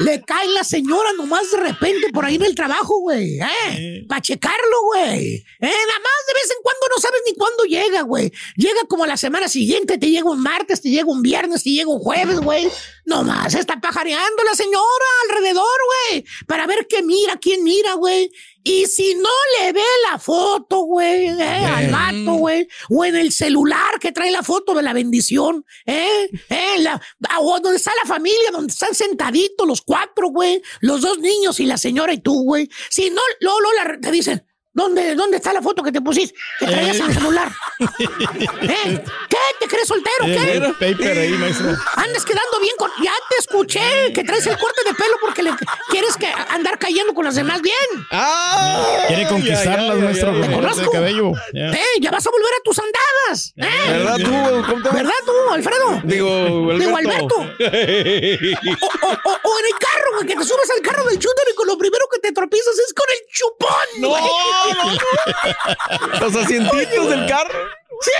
[0.00, 3.38] Le cae la señora nomás de repente por ahí en el trabajo, güey.
[3.40, 4.04] Eh.
[4.08, 5.34] Para checarlo, güey.
[5.34, 8.32] Eh, nada más de vez en cuando no sabes ni cuándo llega, güey.
[8.56, 11.88] Llega como la semana siguiente, te llega un martes, te llega un viernes, te llega
[11.90, 12.68] un jueves, güey.
[13.04, 14.84] Nomás está pajareando la señora
[15.28, 15.64] alrededor,
[16.10, 16.24] güey.
[16.46, 18.30] Para ver qué mira, quién mira, güey.
[18.66, 19.28] Y si no
[19.60, 24.30] le ve la foto, güey, eh, al vato, güey, o en el celular que trae
[24.30, 28.72] la foto de la bendición, eh, eh, la, ah, o donde está la familia, donde
[28.72, 32.68] están sentaditos los cuatro, güey, los dos niños y la señora y tú, güey.
[32.88, 36.34] Si no, la- te dicen, ¿Dónde, ¿Dónde está la foto que te pusiste?
[36.58, 37.48] Que traías en el celular.
[37.78, 39.04] ¿Eh?
[39.28, 39.36] ¿Qué?
[39.60, 40.24] ¿Te crees soltero?
[40.26, 40.54] Eh, ¿Qué?
[40.54, 41.68] mira, paper ahí, maestro.
[41.96, 42.90] Andas quedando bien con.
[43.02, 45.52] Ya te escuché que traes el corte de pelo porque le
[45.90, 47.74] quieres que andar cayendo con las demás bien.
[48.10, 49.04] ¡Ah!
[49.06, 50.90] Quiere conquistarlas, maestro, Te conozco.
[50.90, 51.32] cabello.
[51.52, 51.70] Ya.
[51.70, 53.54] Eh, ya vas a volver a tus andadas.
[53.56, 53.90] ¿eh?
[53.92, 54.66] ¿Verdad tú?
[54.70, 54.90] ¿Cómo te?
[54.96, 56.00] ¿Verdad tú, Alfredo?
[56.04, 57.36] Digo, Digo, Alberto.
[57.36, 61.50] O, o- o- o en el carro, güey, que te subes al carro del chúntaro
[61.50, 64.00] y con lo primero que te tropiezas es con el chupón.
[64.00, 64.22] No, güey.
[66.20, 67.68] Los asientitos del carro.
[68.00, 68.10] Sí,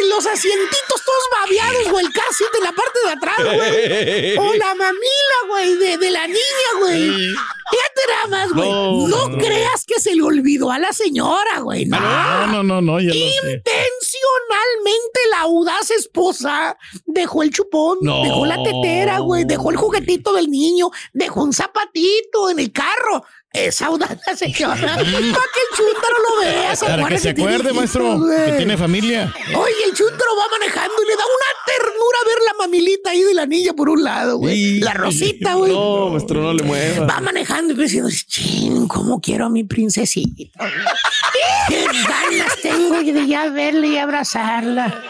[0.00, 4.36] güey, los asientitos todos babeados, güey, el car seat en la parte de atrás, güey.
[4.36, 6.38] O la mamila, güey, de, de la niña,
[6.78, 7.08] güey.
[7.10, 8.68] Fíjate nada más, güey.
[8.70, 9.38] No, No, no.
[9.38, 11.86] creas que se le olvidó a la señora, güey.
[11.86, 11.98] No.
[11.98, 13.18] No, no, no, no, ya sé.
[13.18, 16.76] Intencionalmente la audaz esposa
[17.06, 18.22] dejó el chupón, No.
[18.22, 23.24] dejó la tetera, güey, dejó el juguetito del niño, dejó un zapatito en el carro.
[23.54, 26.74] Esa audaz la señora, para que el chúntaro lo vea.
[26.76, 29.32] Para que se acuerde, maestro, que tiene familia.
[29.56, 33.34] Oye, el chúntaro va manejando y le da una ternura ver la mamilita ahí de
[33.34, 34.80] la niña por un lado, güey.
[34.80, 35.72] La rosita, güey.
[35.72, 37.06] No, maestro, no le mueva.
[37.06, 40.58] Va manejando y diciendo, chin, cómo quiero a mi princesita.
[41.68, 45.02] Qué ganas tengo de ya verla y abrazarla.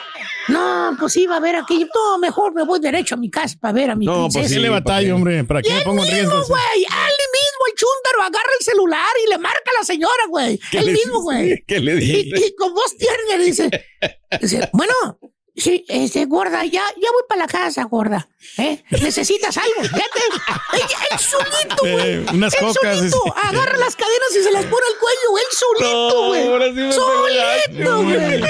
[0.49, 1.87] No, pues iba a ver aquí.
[1.95, 4.41] No, mejor me voy derecho a mi casa para ver a mi No, princesa.
[4.41, 5.43] pues sí le batallo, hombre.
[5.45, 6.45] ¿Para qué me pongo en riesgo?
[6.47, 6.85] güey.
[7.75, 10.59] El chúntaro, agarra el celular y le marca a la señora, güey.
[10.71, 11.65] ¿Qué Él le mismo, güey.
[11.67, 12.47] ¿Qué le dice?
[12.47, 13.69] y con voz tierna le dice,
[14.41, 14.95] dice, bueno,
[15.57, 18.29] sí, este, gorda, ya, ya voy para la casa, gorda.
[18.59, 18.83] ¿eh?
[18.91, 19.83] ¿Necesitas algo?
[19.83, 20.21] Fíjate,
[20.75, 22.13] él, solito, güey.
[22.13, 25.45] Eh, unas Él cocas, solito agarra las cadenas y se las pone al cuello, él
[25.51, 26.47] solito, No, güey.
[26.47, 28.41] ahora sí me pegó solito, güey.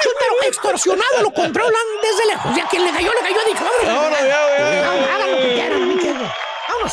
[0.00, 2.56] Chúntaro extorsionado lo controlan desde lejos.
[2.56, 3.94] Ya quien le cayó, le cayó, dicho, vámonos.
[3.94, 4.80] Vámonos, ya, güey.
[4.82, 6.30] Vamos, Hagan lo que quieran, a mí qué, güey.
[6.68, 6.92] Vamos.